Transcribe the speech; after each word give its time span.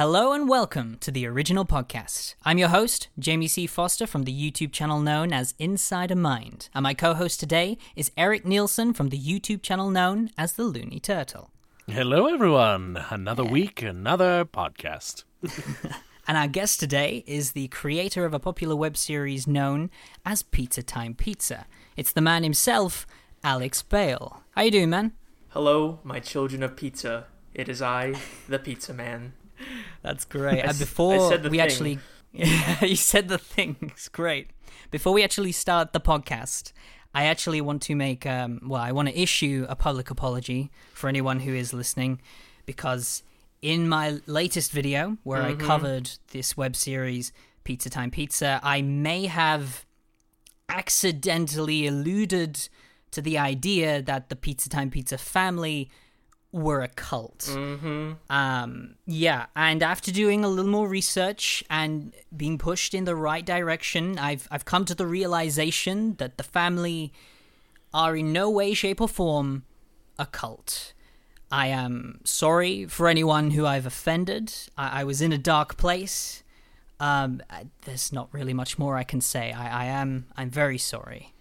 Hello 0.00 0.32
and 0.32 0.48
welcome 0.48 0.96
to 1.00 1.10
the 1.10 1.26
original 1.26 1.66
podcast. 1.66 2.34
I'm 2.42 2.56
your 2.56 2.70
host, 2.70 3.08
Jamie 3.18 3.48
C. 3.48 3.66
Foster 3.66 4.06
from 4.06 4.22
the 4.22 4.32
YouTube 4.32 4.72
channel 4.72 4.98
known 4.98 5.30
as 5.30 5.52
Inside 5.58 6.10
a 6.10 6.16
Mind. 6.16 6.70
And 6.74 6.84
my 6.84 6.94
co 6.94 7.12
host 7.12 7.38
today 7.38 7.76
is 7.94 8.10
Eric 8.16 8.46
Nielsen 8.46 8.94
from 8.94 9.10
the 9.10 9.18
YouTube 9.18 9.60
channel 9.60 9.90
known 9.90 10.30
as 10.38 10.54
The 10.54 10.62
Looney 10.62 11.00
Turtle. 11.00 11.50
Hello, 11.86 12.28
everyone. 12.28 13.04
Another 13.10 13.44
week, 13.44 13.82
another 13.82 14.46
podcast. 14.46 15.24
And 16.26 16.38
our 16.38 16.48
guest 16.48 16.80
today 16.80 17.22
is 17.26 17.52
the 17.52 17.68
creator 17.68 18.24
of 18.24 18.32
a 18.32 18.38
popular 18.38 18.76
web 18.76 18.96
series 18.96 19.46
known 19.46 19.90
as 20.24 20.42
Pizza 20.42 20.82
Time 20.82 21.12
Pizza. 21.12 21.66
It's 21.94 22.12
the 22.12 22.22
man 22.22 22.42
himself, 22.42 23.06
Alex 23.44 23.82
Bale. 23.82 24.40
How 24.52 24.62
you 24.62 24.70
doing, 24.70 24.88
man? 24.88 25.12
Hello, 25.50 25.98
my 26.04 26.20
children 26.20 26.62
of 26.62 26.74
pizza. 26.74 27.26
It 27.52 27.68
is 27.68 27.82
I, 27.82 28.14
the 28.48 28.58
pizza 28.58 28.94
man. 28.94 29.34
That's 30.02 30.24
great. 30.24 30.60
And 30.64 30.78
before 30.78 31.14
I 31.14 31.28
said 31.28 31.42
the 31.42 31.50
we 31.50 31.58
thing. 31.58 31.66
actually, 31.66 31.98
you 32.88 32.96
said 32.96 33.28
the 33.28 33.38
thing. 33.38 33.76
It's 33.80 34.08
great. 34.08 34.50
Before 34.90 35.12
we 35.12 35.22
actually 35.22 35.52
start 35.52 35.92
the 35.92 36.00
podcast, 36.00 36.72
I 37.14 37.24
actually 37.24 37.60
want 37.60 37.82
to 37.82 37.94
make, 37.96 38.24
um, 38.26 38.60
well, 38.66 38.80
I 38.80 38.92
want 38.92 39.08
to 39.08 39.18
issue 39.20 39.66
a 39.68 39.76
public 39.76 40.10
apology 40.10 40.70
for 40.92 41.08
anyone 41.08 41.40
who 41.40 41.54
is 41.54 41.72
listening, 41.72 42.20
because 42.66 43.22
in 43.62 43.88
my 43.88 44.20
latest 44.26 44.72
video 44.72 45.18
where 45.22 45.42
Mm-hmm. 45.42 45.62
I 45.62 45.66
covered 45.66 46.10
this 46.28 46.56
web 46.56 46.76
series, 46.76 47.32
Pizza 47.64 47.90
Time 47.90 48.10
Pizza, 48.10 48.60
I 48.62 48.80
may 48.82 49.26
have 49.26 49.84
accidentally 50.68 51.86
alluded 51.86 52.68
to 53.10 53.20
the 53.20 53.36
idea 53.38 54.00
that 54.02 54.28
the 54.28 54.36
Pizza 54.36 54.68
Time 54.68 54.88
Pizza 54.90 55.18
family 55.18 55.90
were 56.52 56.80
a 56.82 56.88
cult. 56.88 57.38
Mm-hmm. 57.50 58.12
Um, 58.28 58.94
yeah, 59.06 59.46
and 59.54 59.82
after 59.82 60.10
doing 60.10 60.44
a 60.44 60.48
little 60.48 60.70
more 60.70 60.88
research 60.88 61.62
and 61.70 62.12
being 62.36 62.58
pushed 62.58 62.92
in 62.94 63.04
the 63.04 63.14
right 63.14 63.44
direction, 63.46 64.18
I've 64.18 64.48
I've 64.50 64.64
come 64.64 64.84
to 64.86 64.94
the 64.94 65.06
realization 65.06 66.16
that 66.16 66.36
the 66.38 66.42
family 66.44 67.12
are 67.94 68.16
in 68.16 68.32
no 68.32 68.50
way, 68.50 68.74
shape, 68.74 69.00
or 69.00 69.08
form 69.08 69.64
a 70.18 70.26
cult. 70.26 70.92
I 71.52 71.66
am 71.68 72.20
sorry 72.24 72.86
for 72.86 73.08
anyone 73.08 73.50
who 73.52 73.66
I've 73.66 73.86
offended. 73.86 74.52
I, 74.76 75.00
I 75.00 75.04
was 75.04 75.20
in 75.20 75.32
a 75.32 75.38
dark 75.38 75.76
place. 75.76 76.42
Um, 77.00 77.42
I- 77.50 77.66
there's 77.84 78.12
not 78.12 78.28
really 78.32 78.54
much 78.54 78.78
more 78.78 78.96
I 78.96 79.04
can 79.04 79.20
say. 79.20 79.52
I, 79.52 79.82
I 79.82 79.84
am 79.86 80.26
I'm 80.36 80.50
very 80.50 80.78
sorry. 80.78 81.32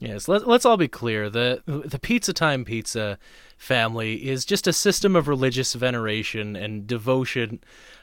Yes, 0.00 0.28
let, 0.28 0.48
let's 0.48 0.64
all 0.64 0.78
be 0.78 0.88
clear. 0.88 1.28
The 1.28 1.62
the 1.66 1.98
Pizza 1.98 2.32
Time 2.32 2.64
Pizza 2.64 3.18
family 3.58 4.26
is 4.28 4.46
just 4.46 4.66
a 4.66 4.72
system 4.72 5.14
of 5.14 5.28
religious 5.28 5.74
veneration 5.74 6.56
and 6.56 6.86
devotion 6.86 7.60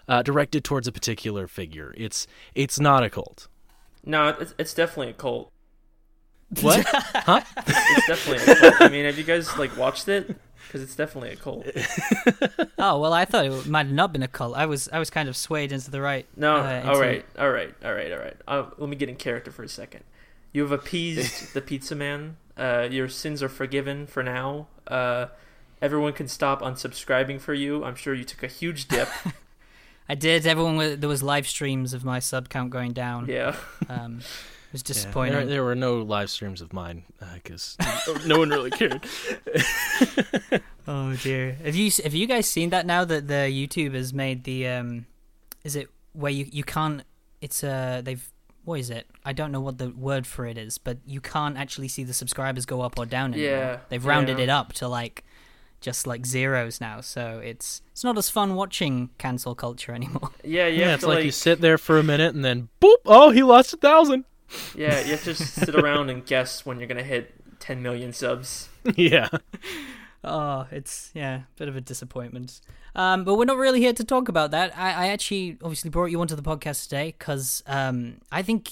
uh, 0.08 0.22
directed 0.22 0.64
towards 0.64 0.88
a 0.88 0.92
particular 0.92 1.48
figure. 1.48 1.96
It's 1.98 2.28
it's 2.54 2.80
not 2.80 3.04
a 3.04 3.10
cult. 3.10 3.48
No, 4.06 4.28
it's, 4.30 4.54
it's 4.60 4.74
definitely 4.76 5.10
a 5.10 5.14
cult. 5.16 5.52
What? 6.62 6.86
huh? 6.88 7.42
It's 7.66 8.08
definitely 8.08 8.54
a 8.54 8.56
cult. 8.56 8.82
I 8.82 8.90
mean, 8.90 9.06
have 9.06 9.18
you 9.18 9.24
guys 9.24 9.58
like 9.58 9.76
watched 9.76 10.08
it? 10.08 10.38
Because 10.68 10.82
it's 10.84 10.96
definitely 10.96 11.32
a 11.32 11.36
cult. 11.36 11.66
Oh 12.80 13.00
well, 13.00 13.12
I 13.12 13.26
thought 13.26 13.46
it 13.46 13.66
might 13.66 13.88
have 13.88 13.96
not 13.96 14.14
been 14.14 14.22
a 14.22 14.28
cult. 14.28 14.56
I 14.56 14.68
was 14.68 14.88
I 14.94 15.00
was 15.00 15.10
kind 15.10 15.28
of 15.28 15.36
swayed 15.36 15.72
into 15.72 15.90
the 15.90 16.00
right. 16.00 16.28
No, 16.36 16.58
uh, 16.58 16.84
all 16.86 16.92
into- 16.92 17.00
right, 17.00 17.26
all 17.40 17.50
right, 17.50 17.74
all 17.84 17.92
right, 17.94 18.12
all 18.12 18.20
right. 18.20 18.36
Uh, 18.48 18.66
let 18.78 18.88
me 18.88 18.96
get 18.96 19.10
in 19.10 19.16
character 19.16 19.52
for 19.52 19.64
a 19.64 19.68
second. 19.68 20.04
You 20.58 20.64
have 20.64 20.72
appeased 20.72 21.54
the 21.54 21.62
pizza 21.62 21.94
man. 21.96 22.38
Uh, 22.58 22.88
your 22.90 23.08
sins 23.10 23.44
are 23.44 23.50
forgiven 23.50 24.08
for 24.08 24.24
now. 24.24 24.66
Uh, 24.88 25.28
everyone 25.84 26.14
can 26.14 26.28
stop 26.28 26.62
unsubscribing 26.64 27.40
for 27.40 27.54
you. 27.54 27.84
I'm 27.84 27.94
sure 27.94 28.16
you 28.16 28.24
took 28.24 28.42
a 28.42 28.48
huge 28.48 28.88
dip. 28.88 29.08
I 30.10 30.16
did. 30.16 30.48
Everyone 30.48 30.76
was, 30.76 30.98
there 30.98 31.10
was 31.10 31.22
live 31.22 31.48
streams 31.48 31.94
of 31.94 32.04
my 32.04 32.18
sub 32.18 32.50
count 32.50 32.72
going 32.72 32.94
down. 32.94 33.28
yeah. 33.28 33.56
Um, 33.88 34.22
it 34.22 34.74
was 34.74 34.82
Yeah, 34.82 34.88
disappointing. 34.88 35.34
there, 35.36 35.46
there 35.46 35.64
were 35.64 35.76
no 35.76 36.00
live 36.02 36.32
streams 36.32 36.60
of 36.62 36.74
mine 36.74 37.04
because 37.36 37.78
no 38.26 38.40
one 38.40 38.50
really 38.50 38.72
cared. 38.72 39.06
Oh 40.90 41.16
dear. 41.18 41.58
Have 41.66 41.76
you 41.76 41.92
have 42.04 42.14
you 42.14 42.28
guys 42.28 42.48
seen 42.48 42.70
that 42.70 42.86
now 42.86 43.04
that 43.04 43.28
the 43.28 43.52
YouTube 43.52 43.94
has 43.94 44.14
made 44.14 44.46
the 44.46 44.68
um, 44.70 45.06
is 45.66 45.76
it 45.76 45.90
where 46.14 46.32
you 46.32 46.48
you 46.50 46.64
can't? 46.64 47.04
It's 47.42 47.62
uh 47.62 48.02
they've 48.06 48.26
what 48.68 48.82
is 48.82 48.90
it? 48.90 49.08
I 49.24 49.32
don't 49.32 49.54
know 49.54 49.62
what 49.62 49.78
the 49.78 49.92
word 49.92 50.28
for 50.28 50.46
it 50.46 50.58
is, 50.58 50.78
but 50.78 50.98
you 51.06 51.22
can't 51.22 51.58
actually 51.58 51.88
see 51.88 52.04
the 52.04 52.14
subscribers 52.14 52.66
go 52.66 52.82
up 52.82 53.00
or 53.00 53.06
down 53.06 53.34
anymore. 53.34 53.50
Yeah, 53.50 53.78
They've 53.88 54.06
rounded 54.06 54.40
yeah. 54.40 54.44
it 54.44 54.50
up 54.50 54.74
to 54.74 54.90
like 54.90 55.24
just 55.80 56.06
like 56.06 56.26
zeros 56.26 56.82
now, 56.82 57.00
so 57.00 57.40
it's 57.42 57.82
it's 57.94 58.04
not 58.04 58.18
as 58.18 58.30
fun 58.30 58.56
watching 58.56 59.10
cancel 59.18 59.56
culture 59.56 59.92
anymore. 59.96 60.32
Yeah, 60.44 60.68
Yeah, 60.68 60.96
it's 60.96 61.04
to 61.04 61.10
like, 61.10 61.24
you 61.24 61.32
sit 61.32 61.62
there 61.62 61.78
for 61.78 61.98
a 61.98 62.04
minute 62.04 62.36
and 62.36 62.44
then 62.44 62.68
boop! 62.82 62.98
Oh, 63.06 63.30
he 63.30 63.42
lost 63.42 63.74
a 63.74 63.78
thousand. 63.78 64.26
Yeah, 64.76 65.02
you 65.02 65.12
have 65.12 65.24
to 65.26 65.34
just 65.34 65.56
sit 65.56 65.76
around 65.76 66.10
and 66.10 66.26
guess 66.26 66.66
when 66.66 66.80
you're 66.80 66.88
gonna 66.88 67.04
hit 67.04 67.34
10 67.60 67.82
million 67.82 68.14
subs. 68.14 68.70
yeah. 68.96 69.28
Oh, 70.28 70.68
it's 70.72 71.12
yeah, 71.14 71.42
bit 71.56 71.68
of 71.68 71.76
a 71.76 71.82
disappointment. 71.82 72.62
Um, 72.96 73.24
but 73.24 73.36
we're 73.36 73.46
not 73.46 73.58
really 73.58 73.80
here 73.80 73.94
to 73.94 74.04
talk 74.04 74.28
about 74.30 74.52
that. 74.52 74.78
I, 74.78 75.06
I 75.06 75.08
actually 75.08 75.58
obviously 75.62 75.90
brought 75.90 76.12
you 76.12 76.20
onto 76.20 76.36
the 76.36 76.42
podcast 76.42 76.84
today 76.84 77.16
because 77.18 77.64
um, 77.68 78.18
I 78.32 78.42
think 78.42 78.72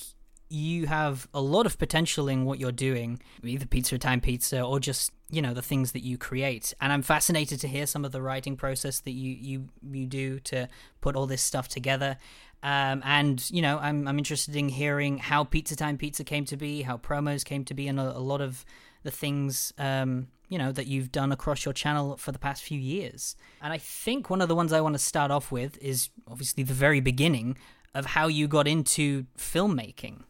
you 0.50 0.88
have 0.88 1.28
a 1.34 1.42
lot 1.42 1.66
of 1.66 1.78
potential 1.78 2.28
in 2.28 2.46
what 2.46 2.60
you're 2.60 2.72
doing, 2.72 3.20
either 3.44 3.66
Pizza 3.66 3.98
Time 3.98 4.22
Pizza 4.22 4.62
or 4.62 4.80
just 4.80 5.12
you 5.30 5.42
know 5.42 5.54
the 5.54 5.62
things 5.62 5.92
that 5.94 6.04
you 6.04 6.18
create. 6.18 6.74
And 6.80 6.94
I'm 6.94 7.02
fascinated 7.02 7.60
to 7.62 7.68
hear 7.68 7.86
some 7.86 8.06
of 8.06 8.12
the 8.12 8.22
writing 8.22 8.56
process 8.56 9.00
that 9.02 9.12
you 9.12 9.32
you 9.34 9.70
you 9.92 10.06
do 10.06 10.40
to 10.42 10.68
put 11.02 11.16
all 11.16 11.26
this 11.28 11.42
stuff 11.42 11.68
together. 11.68 12.18
Um, 12.64 13.04
and 13.06 13.48
you 13.52 13.62
know, 13.62 13.78
I'm 13.80 14.08
I'm 14.08 14.18
interested 14.18 14.56
in 14.56 14.70
hearing 14.70 15.18
how 15.18 15.44
Pizza 15.44 15.76
Time 15.76 15.98
Pizza 15.98 16.24
came 16.24 16.46
to 16.46 16.58
be, 16.58 16.82
how 16.82 16.98
promos 16.98 17.44
came 17.44 17.64
to 17.66 17.74
be, 17.74 17.88
and 17.88 18.00
a, 18.00 18.18
a 18.18 18.20
lot 18.20 18.42
of 18.42 18.66
the 19.04 19.12
things 19.12 19.72
um, 19.78 20.28
you 20.50 20.58
know 20.58 20.72
that 20.72 20.88
you've 20.88 21.12
done 21.12 21.32
across 21.32 21.66
your 21.66 21.74
channel 21.74 22.18
for 22.18 22.32
the 22.32 22.40
past 22.40 22.64
few 22.64 22.80
years. 22.80 23.36
And 23.62 23.74
I 23.74 23.78
think 23.78 24.30
one 24.30 24.42
of 24.42 24.48
the 24.48 24.56
ones 24.56 24.72
I 24.74 24.82
want 24.82 24.96
to 24.96 25.00
start 25.00 25.32
off 25.32 25.52
with 25.52 25.78
is 25.82 26.10
obviously 26.28 26.64
the 26.64 26.74
very 26.74 27.00
beginning 27.00 27.58
of 27.94 28.06
how 28.08 28.28
you 28.28 28.48
got 28.48 28.68
into 28.68 29.26
filmmaking. 29.38 30.24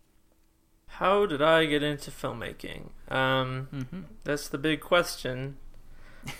How 0.88 1.26
did 1.26 1.42
I 1.42 1.66
get 1.66 1.84
into 1.84 2.12
filmmaking? 2.12 2.90
Um, 3.09 3.68
Mm-hmm. 3.74 4.02
that's 4.24 4.48
the 4.48 4.58
big 4.58 4.80
question. 4.81 5.58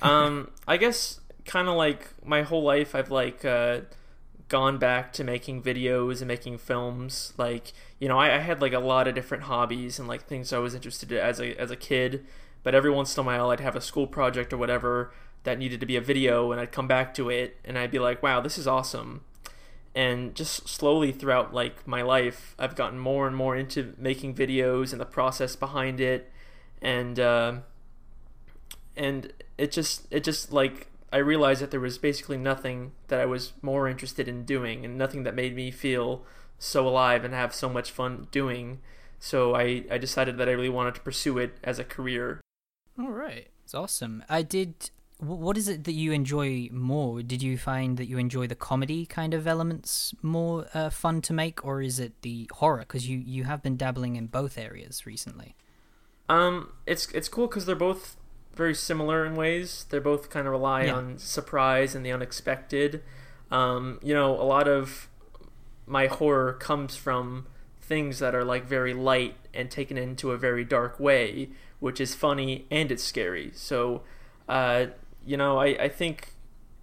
Um, 0.02 0.52
I 0.68 0.78
guess 0.78 1.20
kind 1.46 1.68
of 1.68 1.76
like 1.76 2.10
my 2.26 2.44
whole 2.44 2.64
life, 2.64 2.96
I've 2.96 3.12
like 3.12 3.44
uh, 3.44 3.82
gone 4.48 4.78
back 4.78 5.12
to 5.14 5.24
making 5.24 5.62
videos 5.64 6.20
and 6.22 6.28
making 6.28 6.58
films. 6.60 7.34
Like 7.38 7.74
you 8.00 8.08
know, 8.08 8.18
I, 8.18 8.36
I 8.36 8.40
had 8.40 8.62
like 8.62 8.74
a 8.74 8.80
lot 8.80 9.08
of 9.08 9.16
different 9.16 9.44
hobbies 9.44 10.00
and 10.00 10.08
like 10.08 10.26
things 10.26 10.54
I 10.54 10.60
was 10.60 10.74
interested 10.74 11.12
in 11.12 11.18
as 11.18 11.40
a 11.42 11.56
as 11.60 11.70
a 11.72 11.76
kid. 11.76 12.26
But 12.66 12.76
every 12.76 12.92
once 12.92 13.16
in 13.16 13.22
a 13.22 13.26
while, 13.26 13.52
I'd 13.52 13.62
have 13.62 13.78
a 13.78 13.82
school 13.82 14.08
project 14.08 14.52
or 14.52 14.58
whatever 14.58 15.14
that 15.44 15.58
needed 15.58 15.80
to 15.80 15.86
be 15.86 15.96
a 15.96 16.02
video, 16.02 16.52
and 16.52 16.60
I'd 16.60 16.74
come 16.74 16.88
back 16.88 17.14
to 17.14 17.30
it, 17.30 17.56
and 17.64 17.78
I'd 17.78 17.92
be 17.92 18.00
like, 18.00 18.22
"Wow, 18.22 18.42
this 18.42 18.58
is 18.58 18.68
awesome." 18.68 19.22
and 19.96 20.36
just 20.36 20.68
slowly 20.68 21.14
throughout 21.14 21.54
like 21.54 21.88
my 21.88 22.02
life 22.02 22.54
i've 22.60 22.76
gotten 22.76 23.00
more 23.00 23.26
and 23.26 23.36
more 23.36 23.56
into 23.56 23.96
making 23.98 24.36
videos 24.36 24.92
and 24.92 25.00
the 25.00 25.06
process 25.06 25.56
behind 25.56 26.02
it. 26.02 26.30
And 26.82 27.20
uh, 27.20 27.54
and 28.98 29.32
it 29.58 29.72
just 29.72 30.06
it 30.12 30.24
just 30.24 30.52
like 30.52 30.88
i 31.12 31.18
realized 31.18 31.62
that 31.62 31.72
there 31.72 31.80
was 31.80 31.98
basically 31.98 32.38
nothing 32.38 32.92
that 33.08 33.20
i 33.20 33.26
was 33.26 33.54
more 33.62 33.88
interested 33.88 34.28
in 34.28 34.44
doing 34.44 34.84
and 34.84 34.98
nothing 34.98 35.24
that 35.24 35.34
made 35.34 35.56
me 35.56 35.72
feel 35.72 36.26
so 36.60 36.88
alive 36.88 37.24
and 37.24 37.34
have 37.34 37.56
so 37.56 37.70
much 37.70 37.92
fun 37.92 38.28
doing. 38.32 38.82
So 39.18 39.56
i 39.56 39.86
i 39.90 39.98
decided 39.98 40.38
that 40.38 40.50
i 40.50 40.52
really 40.52 40.70
wanted 40.70 40.96
to 40.96 41.02
pursue 41.02 41.38
it 41.38 41.58
as 41.64 41.80
a 41.80 41.86
career 41.86 42.42
All 43.00 43.12
right, 43.12 43.48
it's 43.64 43.74
awesome. 43.74 44.24
I 44.30 44.42
did. 44.42 44.90
What 45.20 45.58
is 45.58 45.68
it 45.70 45.86
that 45.86 45.94
you 45.94 46.12
enjoy 46.12 46.70
more? 46.72 47.22
Did 47.22 47.42
you 47.42 47.58
find 47.58 47.98
that 47.98 48.08
you 48.08 48.18
enjoy 48.18 48.48
the 48.48 48.56
comedy 48.56 49.06
kind 49.06 49.34
of 49.34 49.48
elements 49.48 50.14
more 50.22 50.68
uh, 50.74 50.90
fun 50.90 51.22
to 51.24 51.34
make, 51.34 51.64
or 51.66 51.82
is 51.82 52.00
it 52.00 52.22
the 52.22 52.50
horror? 52.54 52.80
Because 52.80 53.08
you 53.10 53.18
you 53.20 53.44
have 53.46 53.62
been 53.64 53.78
dabbling 53.78 54.16
in 54.16 54.28
both 54.28 54.58
areas 54.58 55.06
recently. 55.06 55.56
Um, 56.28 56.72
it's 56.86 57.10
it's 57.12 57.30
cool 57.30 57.48
because 57.48 57.66
they're 57.66 57.76
both 57.76 58.18
very 58.54 58.76
similar 58.76 59.26
in 59.26 59.36
ways. 59.36 59.86
They 59.90 60.00
both 60.00 60.30
kind 60.30 60.48
of 60.48 60.52
rely 60.52 60.86
Yeah. 60.86 60.96
on 60.96 61.18
surprise 61.18 61.96
and 61.96 62.06
the 62.06 62.12
unexpected. 62.12 63.04
Um, 63.52 64.00
you 64.02 64.14
know, 64.14 64.32
a 64.40 64.44
lot 64.44 64.68
of 64.68 65.10
my 65.86 66.08
horror 66.08 66.54
comes 66.54 66.96
from 66.96 67.46
things 67.82 68.20
that 68.20 68.34
are 68.34 68.44
like 68.44 68.66
very 68.66 68.94
light 68.94 69.36
and 69.54 69.70
taken 69.70 69.98
into 69.98 70.32
a 70.32 70.38
very 70.38 70.64
dark 70.66 71.00
way, 71.00 71.50
which 71.80 72.00
is 72.00 72.16
funny 72.16 72.66
and 72.72 72.92
it's 72.92 73.04
scary. 73.04 73.52
So, 73.54 74.04
uh, 74.48 74.88
you 75.26 75.38
know, 75.38 75.60
I, 75.60 75.66
I 75.68 75.90
think 75.90 76.34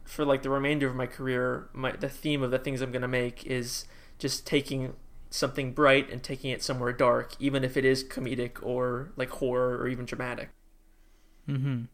for 0.04 0.24
like 0.24 0.42
the 0.42 0.50
remainder 0.50 0.88
of 0.88 0.94
my 0.94 1.06
career, 1.06 1.68
my 1.72 1.92
the 1.92 2.08
theme 2.08 2.42
of 2.42 2.50
the 2.50 2.58
things 2.58 2.80
I'm 2.80 2.92
gonna 2.92 3.08
make 3.08 3.46
is 3.46 3.86
just 4.18 4.46
taking 4.46 4.94
something 5.30 5.72
bright 5.72 6.10
and 6.10 6.22
taking 6.22 6.50
it 6.50 6.62
somewhere 6.62 6.92
dark, 6.92 7.34
even 7.38 7.64
if 7.64 7.76
it 7.76 7.84
is 7.84 8.04
comedic 8.04 8.58
or 8.62 9.12
like 9.16 9.30
horror 9.30 9.78
or 9.78 9.88
even 9.88 10.04
dramatic. 10.04 10.50
Mm-hmm. 11.48 11.84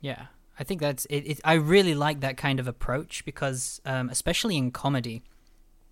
Yeah, 0.00 0.26
I 0.58 0.64
think 0.64 0.80
that's 0.80 1.04
it, 1.06 1.26
it. 1.26 1.40
I 1.44 1.54
really 1.54 1.94
like 1.94 2.20
that 2.20 2.36
kind 2.36 2.60
of 2.60 2.66
approach 2.66 3.24
because, 3.24 3.80
um, 3.84 4.10
especially 4.10 4.56
in 4.56 4.70
comedy, 4.70 5.22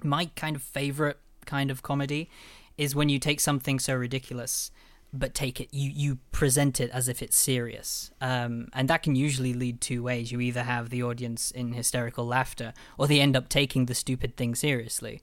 my 0.03 0.27
kind 0.37 0.57
of 0.57 0.63
favorite 0.63 1.19
kind 1.47 1.71
of 1.71 1.83
comedy 1.83 2.29
is 2.77 2.95
when 2.95 3.09
you 3.09 3.19
take 3.19 3.41
something 3.41 3.79
so 3.79 3.95
ridiculous 3.95 4.71
but 5.19 5.35
take 5.35 5.61
it 5.61 5.69
you 5.73 5.91
you 5.95 6.19
present 6.33 6.81
it 6.81 6.91
as 6.91 7.09
if 7.09 7.23
it's 7.23 7.37
serious. 7.37 8.11
Um, 8.21 8.69
and 8.73 8.89
that 8.89 9.03
can 9.03 9.15
usually 9.15 9.55
lead 9.55 9.81
two 9.81 10.03
ways. 10.03 10.33
You 10.33 10.41
either 10.41 10.63
have 10.63 10.91
the 10.91 11.03
audience 11.03 11.51
in 11.51 11.73
hysterical 11.73 12.27
laughter 12.27 12.73
or 12.99 13.07
they 13.07 13.21
end 13.21 13.37
up 13.37 13.49
taking 13.49 13.87
the 13.87 13.95
stupid 13.95 14.37
thing 14.37 14.55
seriously. 14.55 15.23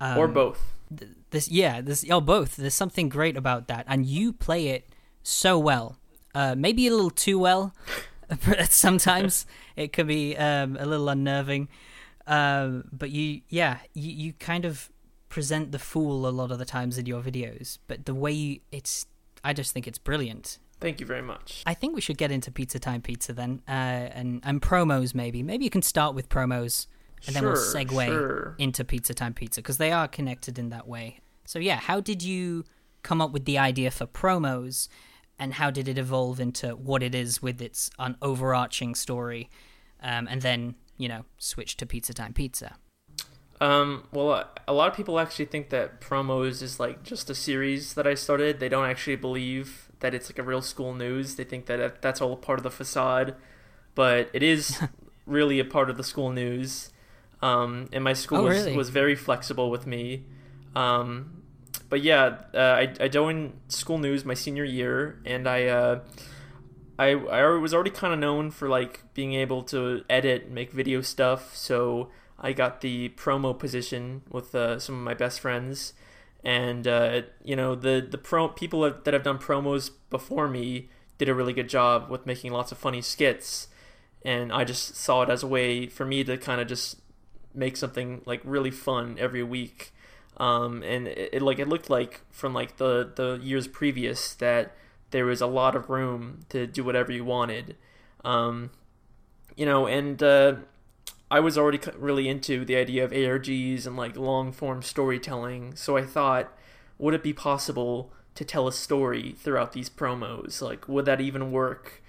Um, 0.00 0.18
or 0.18 0.28
both. 0.28 0.62
th- 0.96 1.10
this 1.30 1.48
yeah 1.48 1.80
this 1.80 2.04
oh 2.10 2.20
both. 2.20 2.56
There's 2.56 2.74
something 2.74 3.08
great 3.08 3.36
about 3.36 3.68
that. 3.68 3.84
And 3.88 4.06
you 4.06 4.32
play 4.32 4.68
it 4.68 4.88
so 5.22 5.58
well. 5.58 5.96
Uh, 6.34 6.54
maybe 6.56 6.86
a 6.86 6.90
little 6.90 7.10
too 7.10 7.38
well 7.38 7.74
But 8.46 8.70
sometimes 8.70 9.46
it 9.76 9.92
can 9.92 10.06
be 10.06 10.36
um, 10.36 10.76
a 10.78 10.86
little 10.86 11.08
unnerving. 11.08 11.68
Um, 12.26 12.84
but 12.92 13.10
you 13.10 13.40
yeah 13.48 13.78
you, 13.92 14.10
you 14.12 14.32
kind 14.34 14.64
of 14.64 14.90
present 15.28 15.72
the 15.72 15.78
fool 15.78 16.26
a 16.26 16.30
lot 16.30 16.50
of 16.50 16.58
the 16.58 16.64
times 16.64 16.96
in 16.96 17.06
your 17.06 17.22
videos. 17.22 17.78
But 17.88 18.06
the 18.06 18.14
way 18.14 18.32
you, 18.32 18.60
it's 18.70 19.06
i 19.44 19.52
just 19.52 19.72
think 19.72 19.86
it's 19.86 19.98
brilliant. 19.98 20.58
Thank 20.80 20.98
you 20.98 21.04
very 21.04 21.20
much. 21.20 21.62
I 21.66 21.74
think 21.74 21.94
we 21.94 22.00
should 22.00 22.16
get 22.16 22.30
into 22.30 22.50
pizza 22.50 22.78
time 22.78 23.02
pizza 23.02 23.32
then 23.34 23.60
uh, 23.68 23.70
and 23.70 24.40
and 24.44 24.62
promos 24.62 25.14
maybe. 25.14 25.42
Maybe 25.42 25.64
you 25.64 25.70
can 25.70 25.82
start 25.82 26.14
with 26.14 26.28
promos 26.30 26.86
and 27.26 27.36
then 27.36 27.44
we'll 27.44 27.54
segue 27.54 28.06
sure. 28.06 28.54
into 28.58 28.82
pizza 28.82 29.12
time 29.12 29.34
pizza 29.34 29.60
because 29.60 29.76
they 29.76 29.92
are 29.92 30.08
connected 30.08 30.58
in 30.58 30.70
that 30.70 30.88
way. 30.88 31.20
So 31.44 31.58
yeah 31.58 31.76
how 31.76 32.00
did 32.00 32.22
you 32.22 32.64
come 33.02 33.20
up 33.20 33.30
with 33.30 33.44
the 33.44 33.58
idea 33.58 33.90
for 33.90 34.06
promos 34.06 34.88
and 35.38 35.54
how 35.54 35.70
did 35.70 35.88
it 35.88 35.98
evolve 35.98 36.40
into 36.40 36.70
what 36.70 37.02
it 37.02 37.14
is 37.14 37.42
with 37.42 37.60
its 37.60 37.90
an 37.98 38.16
overarching 38.22 38.94
story 38.94 39.50
um, 40.02 40.28
and 40.30 40.42
then 40.42 40.74
you 40.96 41.08
know 41.08 41.24
switch 41.38 41.76
to 41.76 41.86
pizza 41.86 42.14
time 42.14 42.32
pizza 42.32 42.76
Um, 43.60 44.04
well, 44.12 44.30
uh, 44.30 44.44
a 44.66 44.72
lot 44.72 44.88
of 44.90 44.96
people 44.96 45.18
actually 45.18 45.44
think 45.44 45.68
that 45.70 46.00
promos 46.00 46.62
is 46.62 46.80
like 46.80 47.02
just 47.02 47.28
a 47.28 47.34
series 47.34 47.94
that 47.94 48.06
I 48.06 48.14
started. 48.14 48.58
They 48.58 48.68
don't 48.70 48.86
actually 48.88 49.16
believe 49.16 49.88
that 50.00 50.14
it's 50.14 50.30
like 50.30 50.38
a 50.38 50.42
real 50.42 50.62
school 50.62 50.94
news. 50.94 51.36
They 51.36 51.44
think 51.44 51.66
that 51.66 52.00
that's 52.00 52.22
all 52.22 52.36
part 52.36 52.58
of 52.58 52.62
the 52.62 52.70
facade, 52.70 53.34
but 53.94 54.30
it 54.32 54.42
is 54.42 54.80
really 55.26 55.58
a 55.60 55.64
part 55.64 55.90
of 55.90 55.96
the 55.98 56.04
school 56.04 56.30
news. 56.30 56.90
Um, 57.42 57.88
and 57.92 58.02
my 58.04 58.14
school 58.14 58.40
Oh, 58.40 58.44
was, 58.44 58.66
really? 58.66 58.76
was 58.76 58.88
very 58.90 59.14
flexible 59.14 59.70
with 59.70 59.86
me. 59.86 60.24
Um, 60.74 61.42
but 61.90 62.02
yeah, 62.02 62.36
uh, 62.54 62.58
I, 62.58 62.94
I 63.00 63.08
joined 63.08 63.58
school 63.68 63.98
news 63.98 64.24
my 64.24 64.34
senior 64.34 64.64
year, 64.64 65.20
and 65.26 65.46
I 65.48 65.66
uh, 65.66 66.00
I 66.98 67.12
I 67.12 67.44
was 67.58 67.72
already 67.72 67.90
kind 67.90 68.12
of 68.12 68.18
known 68.18 68.50
for 68.50 68.68
like 68.68 69.02
being 69.14 69.34
able 69.34 69.62
to 69.64 70.04
edit 70.10 70.44
and 70.44 70.54
make 70.54 70.72
video 70.72 71.00
stuff. 71.00 71.56
So 71.56 72.10
I 72.40 72.52
got 72.52 72.80
the 72.80 73.10
promo 73.10 73.56
position 73.58 74.22
with 74.30 74.54
uh, 74.54 74.78
some 74.78 74.94
of 74.96 75.02
my 75.02 75.14
best 75.14 75.40
friends, 75.40 75.92
and 76.42 76.86
uh, 76.88 77.22
you 77.44 77.54
know 77.54 77.74
the 77.74 78.06
the 78.08 78.18
pro 78.18 78.48
people 78.48 78.80
that 78.90 79.12
have 79.12 79.22
done 79.22 79.38
promos 79.38 79.90
before 80.08 80.48
me 80.48 80.88
did 81.18 81.28
a 81.28 81.34
really 81.34 81.52
good 81.52 81.68
job 81.68 82.08
with 82.08 82.24
making 82.24 82.52
lots 82.52 82.72
of 82.72 82.78
funny 82.78 83.02
skits, 83.02 83.68
and 84.24 84.52
I 84.52 84.64
just 84.64 84.96
saw 84.96 85.22
it 85.22 85.28
as 85.28 85.42
a 85.42 85.46
way 85.46 85.86
for 85.86 86.06
me 86.06 86.24
to 86.24 86.36
kind 86.38 86.60
of 86.60 86.66
just 86.66 86.96
make 87.54 87.76
something 87.76 88.22
like 88.24 88.40
really 88.44 88.70
fun 88.70 89.16
every 89.18 89.42
week. 89.42 89.92
Um, 90.38 90.82
and 90.82 91.06
it, 91.08 91.34
it 91.34 91.42
like 91.42 91.58
it 91.58 91.68
looked 91.68 91.90
like 91.90 92.22
from 92.30 92.54
like 92.54 92.78
the 92.78 93.12
the 93.14 93.38
years 93.42 93.68
previous 93.68 94.34
that 94.34 94.74
there 95.10 95.26
was 95.26 95.40
a 95.40 95.46
lot 95.46 95.76
of 95.76 95.90
room 95.90 96.40
to 96.48 96.66
do 96.66 96.82
whatever 96.84 97.12
you 97.12 97.24
wanted. 97.24 97.76
Um, 98.24 98.70
you 99.56 99.66
know, 99.66 99.86
and 99.86 100.22
uh, 100.22 100.54
I 101.30 101.40
was 101.40 101.56
already 101.56 101.80
really 101.96 102.28
into 102.28 102.64
the 102.64 102.76
idea 102.76 103.04
of 103.04 103.12
ARGs 103.12 103.86
and 103.86 103.96
like 103.96 104.16
long 104.16 104.52
form 104.52 104.82
storytelling, 104.82 105.76
so 105.76 105.96
I 105.96 106.04
thought, 106.04 106.52
would 106.98 107.14
it 107.14 107.22
be 107.22 107.32
possible 107.32 108.12
to 108.34 108.44
tell 108.44 108.66
a 108.66 108.72
story 108.72 109.34
throughout 109.38 109.72
these 109.72 109.88
promos? 109.88 110.60
Like, 110.60 110.88
would 110.88 111.04
that 111.04 111.20
even 111.20 111.52
work, 111.52 112.02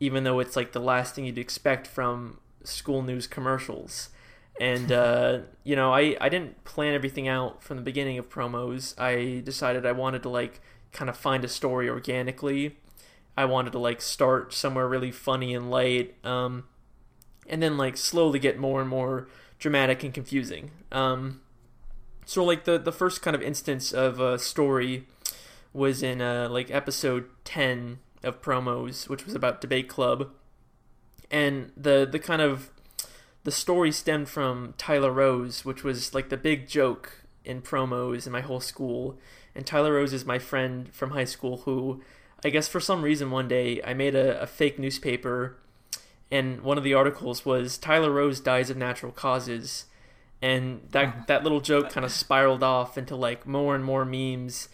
even 0.00 0.24
though 0.24 0.38
it's 0.38 0.56
like 0.56 0.72
the 0.72 0.80
last 0.80 1.14
thing 1.14 1.24
you'd 1.24 1.38
expect 1.38 1.86
from 1.86 2.38
school 2.62 3.02
news 3.02 3.26
commercials? 3.26 4.10
And 4.60 4.92
uh, 4.92 5.40
you 5.64 5.74
know, 5.74 5.92
I 5.92 6.16
I 6.20 6.28
didn't 6.28 6.64
plan 6.64 6.94
everything 6.94 7.28
out 7.28 7.62
from 7.62 7.76
the 7.76 7.82
beginning 7.82 8.18
of 8.18 8.28
promos. 8.28 8.98
I 9.00 9.40
decided 9.40 9.86
I 9.86 9.92
wanted 9.92 10.22
to 10.24 10.28
like 10.28 10.60
kind 10.92 11.08
of 11.08 11.16
find 11.16 11.44
a 11.44 11.48
story 11.48 11.88
organically. 11.88 12.76
I 13.36 13.44
wanted 13.44 13.72
to 13.72 13.78
like 13.78 14.02
start 14.02 14.52
somewhere 14.52 14.88
really 14.88 15.12
funny 15.12 15.54
and 15.54 15.70
light, 15.70 16.16
um, 16.24 16.64
and 17.48 17.62
then 17.62 17.76
like 17.76 17.96
slowly 17.96 18.38
get 18.38 18.58
more 18.58 18.80
and 18.80 18.88
more 18.88 19.28
dramatic 19.58 20.04
and 20.04 20.14
confusing. 20.14 20.70
Um, 20.92 21.40
so 22.24 22.44
like 22.44 22.64
the 22.64 22.78
the 22.78 22.92
first 22.92 23.22
kind 23.22 23.34
of 23.34 23.42
instance 23.42 23.92
of 23.92 24.20
a 24.20 24.38
story 24.38 25.06
was 25.72 26.02
in 26.02 26.20
uh, 26.20 26.48
like 26.50 26.70
episode 26.70 27.26
ten 27.44 27.98
of 28.22 28.42
promos, 28.42 29.08
which 29.08 29.24
was 29.24 29.34
about 29.34 29.60
Debate 29.60 29.88
Club, 29.88 30.30
and 31.30 31.72
the 31.76 32.08
the 32.10 32.18
kind 32.18 32.42
of 32.42 32.70
the 33.44 33.52
story 33.52 33.92
stemmed 33.92 34.28
from 34.28 34.74
Tyler 34.76 35.12
Rose, 35.12 35.64
which 35.64 35.82
was 35.82 36.14
like 36.14 36.28
the 36.28 36.36
big 36.36 36.68
joke 36.68 37.24
in 37.44 37.62
promos 37.62 38.26
in 38.26 38.32
my 38.32 38.42
whole 38.42 38.60
school. 38.60 39.18
And 39.54 39.66
Tyler 39.66 39.94
Rose 39.94 40.12
is 40.12 40.24
my 40.24 40.38
friend 40.38 40.92
from 40.92 41.10
high 41.10 41.24
school 41.24 41.58
who, 41.58 42.02
I 42.44 42.50
guess 42.50 42.68
for 42.68 42.78
some 42.78 43.02
reason 43.02 43.30
one 43.30 43.48
day, 43.48 43.80
I 43.82 43.94
made 43.94 44.14
a, 44.14 44.40
a 44.42 44.46
fake 44.46 44.78
newspaper, 44.78 45.56
and 46.30 46.60
one 46.60 46.78
of 46.78 46.84
the 46.84 46.94
articles 46.94 47.44
was 47.44 47.78
Tyler 47.78 48.10
Rose 48.10 48.40
dies 48.40 48.70
of 48.70 48.76
natural 48.76 49.12
causes. 49.12 49.86
And 50.40 50.82
that, 50.92 51.26
that 51.26 51.42
little 51.42 51.60
joke 51.60 51.90
kind 51.90 52.04
of 52.04 52.12
spiraled 52.12 52.62
off 52.62 52.96
into 52.96 53.16
like 53.16 53.46
more 53.46 53.74
and 53.74 53.84
more 53.84 54.04
memes, 54.04 54.68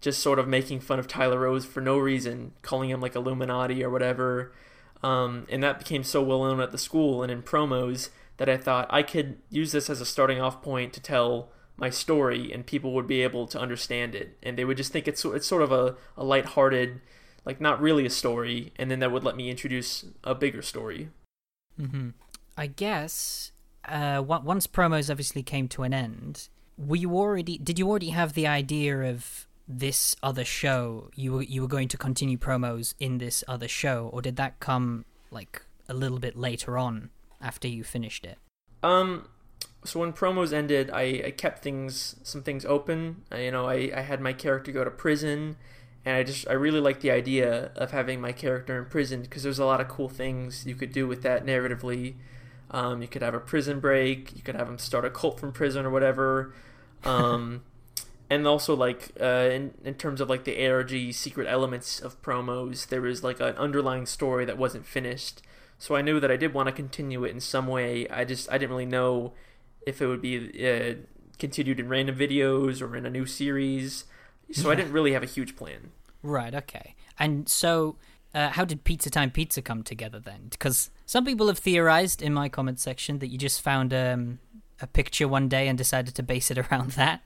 just 0.00 0.20
sort 0.20 0.38
of 0.38 0.46
making 0.46 0.80
fun 0.80 0.98
of 0.98 1.08
Tyler 1.08 1.40
Rose 1.40 1.64
for 1.64 1.80
no 1.80 1.96
reason, 1.96 2.52
calling 2.62 2.90
him 2.90 3.00
like 3.00 3.14
Illuminati 3.14 3.82
or 3.82 3.88
whatever. 3.88 4.52
Um, 5.02 5.46
and 5.48 5.62
that 5.62 5.78
became 5.78 6.04
so 6.04 6.22
well 6.22 6.44
known 6.44 6.60
at 6.60 6.72
the 6.72 6.78
school 6.78 7.22
and 7.22 7.30
in 7.30 7.42
promos 7.42 8.10
that 8.36 8.48
I 8.48 8.56
thought 8.56 8.86
I 8.90 9.02
could 9.02 9.38
use 9.50 9.72
this 9.72 9.88
as 9.88 10.00
a 10.00 10.06
starting 10.06 10.40
off 10.40 10.62
point 10.62 10.92
to 10.94 11.00
tell 11.00 11.50
my 11.76 11.90
story, 11.90 12.52
and 12.52 12.66
people 12.66 12.92
would 12.94 13.06
be 13.06 13.22
able 13.22 13.46
to 13.48 13.60
understand 13.60 14.14
it, 14.14 14.36
and 14.42 14.56
they 14.56 14.64
would 14.64 14.78
just 14.78 14.92
think 14.92 15.06
it's 15.06 15.24
it's 15.24 15.46
sort 15.46 15.62
of 15.62 15.72
a 15.72 15.96
a 16.16 16.24
lighthearted, 16.24 17.00
like 17.46 17.60
not 17.60 17.80
really 17.80 18.04
a 18.04 18.10
story, 18.10 18.72
and 18.76 18.90
then 18.90 18.98
that 18.98 19.12
would 19.12 19.24
let 19.24 19.36
me 19.36 19.48
introduce 19.48 20.04
a 20.24 20.34
bigger 20.34 20.60
story. 20.60 21.08
Mm-hmm. 21.80 22.10
I 22.58 22.66
guess 22.66 23.52
uh, 23.88 24.22
on- 24.28 24.44
once 24.44 24.66
promos 24.66 25.08
obviously 25.08 25.42
came 25.42 25.68
to 25.68 25.84
an 25.84 25.94
end, 25.94 26.48
were 26.76 26.96
you 26.96 27.16
already? 27.16 27.56
Did 27.56 27.78
you 27.78 27.88
already 27.88 28.10
have 28.10 28.34
the 28.34 28.46
idea 28.46 29.00
of 29.02 29.46
this 29.68 30.16
other 30.22 30.44
show? 30.44 31.10
You 31.14 31.32
were 31.34 31.42
you 31.42 31.62
were 31.62 31.68
going 31.68 31.88
to 31.88 31.96
continue 31.96 32.36
promos 32.36 32.94
in 32.98 33.18
this 33.18 33.44
other 33.46 33.68
show, 33.68 34.10
or 34.12 34.20
did 34.20 34.36
that 34.36 34.58
come 34.60 35.04
like 35.30 35.62
a 35.88 35.94
little 35.94 36.18
bit 36.18 36.36
later 36.36 36.76
on 36.76 37.10
after 37.40 37.68
you 37.68 37.84
finished 37.84 38.26
it? 38.26 38.38
Um, 38.82 39.28
so 39.84 40.00
when 40.00 40.12
promos 40.12 40.52
ended, 40.52 40.90
I, 40.90 41.22
I 41.26 41.30
kept 41.30 41.62
things 41.62 42.16
some 42.22 42.42
things 42.42 42.64
open. 42.64 43.22
I, 43.30 43.42
you 43.42 43.50
know, 43.52 43.66
I, 43.66 43.92
I 43.94 44.00
had 44.00 44.20
my 44.20 44.32
character 44.32 44.72
go 44.72 44.84
to 44.84 44.90
prison, 44.90 45.56
and 46.06 46.14
I 46.14 46.22
just 46.22 46.48
I 46.48 46.52
really 46.52 46.78
liked 46.78 47.00
the 47.00 47.10
idea 47.10 47.72
of 47.74 47.90
having 47.90 48.20
my 48.20 48.30
character 48.30 48.78
imprisoned 48.78 49.24
because 49.24 49.42
there's 49.42 49.58
a 49.58 49.64
lot 49.66 49.80
of 49.80 49.88
cool 49.88 50.08
things 50.08 50.64
you 50.64 50.76
could 50.76 50.92
do 50.92 51.08
with 51.08 51.22
that 51.22 51.44
narratively. 51.44 52.14
Um, 52.70 53.02
you 53.02 53.08
could 53.08 53.22
have 53.22 53.34
a 53.34 53.40
prison 53.40 53.80
break. 53.80 54.34
You 54.36 54.42
could 54.42 54.54
have 54.54 54.68
him 54.68 54.78
start 54.78 55.04
a 55.04 55.10
cult 55.10 55.40
from 55.40 55.50
prison 55.52 55.84
or 55.84 55.90
whatever. 55.90 56.54
Um, 57.02 57.64
and 58.30 58.46
also 58.46 58.76
like 58.76 59.10
uh, 59.20 59.50
in 59.52 59.74
in 59.84 59.94
terms 59.94 60.20
of 60.20 60.30
like 60.30 60.44
the 60.44 60.64
ARG 60.68 61.12
secret 61.12 61.48
elements 61.48 61.98
of 61.98 62.22
promos, 62.22 62.86
there 62.86 63.02
was 63.02 63.24
like 63.24 63.40
an 63.40 63.56
underlying 63.56 64.06
story 64.06 64.44
that 64.44 64.56
wasn't 64.56 64.86
finished. 64.86 65.42
So 65.76 65.96
I 65.96 66.02
knew 66.02 66.20
that 66.20 66.30
I 66.30 66.36
did 66.36 66.54
want 66.54 66.68
to 66.68 66.72
continue 66.72 67.24
it 67.24 67.32
in 67.32 67.40
some 67.40 67.66
way. 67.66 68.08
I 68.08 68.24
just 68.24 68.48
I 68.48 68.58
didn't 68.58 68.70
really 68.70 68.86
know 68.86 69.32
if 69.84 70.00
it 70.00 70.06
would 70.06 70.22
be 70.22 70.68
uh, 70.68 70.94
continued 71.40 71.80
in 71.80 71.88
random 71.88 72.16
videos 72.16 72.80
or 72.80 72.94
in 72.94 73.04
a 73.06 73.10
new 73.10 73.26
series. 73.26 74.04
So 74.52 74.70
I 74.70 74.74
didn't 74.74 74.92
really 74.92 75.12
have 75.12 75.22
a 75.22 75.26
huge 75.26 75.56
plan. 75.56 75.90
Right. 76.22 76.54
Okay. 76.54 76.94
And 77.18 77.48
so, 77.48 77.96
uh, 78.34 78.50
how 78.50 78.64
did 78.64 78.84
Pizza 78.84 79.10
Time 79.10 79.30
Pizza 79.30 79.60
come 79.62 79.82
together 79.82 80.18
then? 80.20 80.48
Because 80.50 80.90
some 81.04 81.24
people 81.24 81.46
have 81.48 81.58
theorized 81.58 82.22
in 82.22 82.32
my 82.32 82.48
comment 82.48 82.78
section 82.80 83.18
that 83.20 83.28
you 83.28 83.38
just 83.38 83.60
found 83.60 83.92
um, 83.94 84.38
a 84.80 84.86
picture 84.86 85.26
one 85.28 85.48
day 85.48 85.68
and 85.68 85.76
decided 85.78 86.14
to 86.14 86.22
base 86.22 86.50
it 86.50 86.58
around 86.70 86.92
that. 86.92 87.22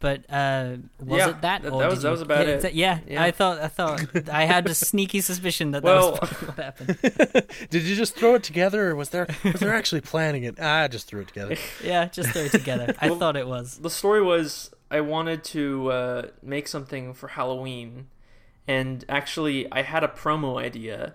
But 0.00 0.30
uh, 0.30 0.76
was 1.04 1.18
Yeah, 1.18 1.30
it 1.30 1.40
that? 1.42 1.62
that- 1.62 1.72
or 1.72 1.80
that 1.80 1.90
was- 1.90 2.02
that 2.02 2.08
you- 2.08 2.12
was 2.12 2.20
about 2.20 2.46
yeah, 2.46 2.52
it. 2.54 2.60
th- 2.62 2.74
yeah, 2.74 2.98
Yeah. 3.08 3.22
I 3.22 3.30
thought. 3.32 3.58
I 3.60 3.66
thought. 3.66 4.28
I 4.28 4.44
had 4.44 4.68
a 4.68 4.74
sneaky 4.74 5.20
suspicion 5.20 5.72
that 5.72 5.82
Well- 5.82 6.12
that 6.12 6.20
was 6.20 6.30
what 6.30 6.56
happened. 6.64 7.68
Did 7.70 7.82
you 7.82 7.96
just 7.96 8.14
throw 8.14 8.34
it 8.36 8.44
together, 8.44 8.90
or 8.90 8.94
was 8.94 9.10
there 9.10 9.26
was 9.42 9.54
there 9.60 9.74
actually 9.74 10.02
planning 10.02 10.44
it? 10.44 10.54
Ah, 10.60 10.82
I 10.82 10.88
just 10.88 11.08
threw 11.08 11.22
it 11.22 11.28
together. 11.28 11.56
Yeah, 11.82 12.04
just 12.06 12.30
threw 12.30 12.42
it 12.42 12.52
together. 12.52 12.94
I 13.00 13.10
Well- 13.10 13.18
thought 13.18 13.36
it 13.36 13.48
was. 13.48 13.78
The 13.78 13.90
story 13.90 14.22
was 14.22 14.70
I 14.90 15.00
wanted 15.00 15.44
to 15.44 15.90
uh, 15.90 16.22
make 16.42 16.68
something 16.68 17.14
for 17.14 17.28
Halloween, 17.28 18.08
and 18.66 19.04
actually 19.08 19.70
I 19.70 19.82
had 19.82 20.02
a 20.02 20.08
promo 20.08 20.58
idea 20.58 21.14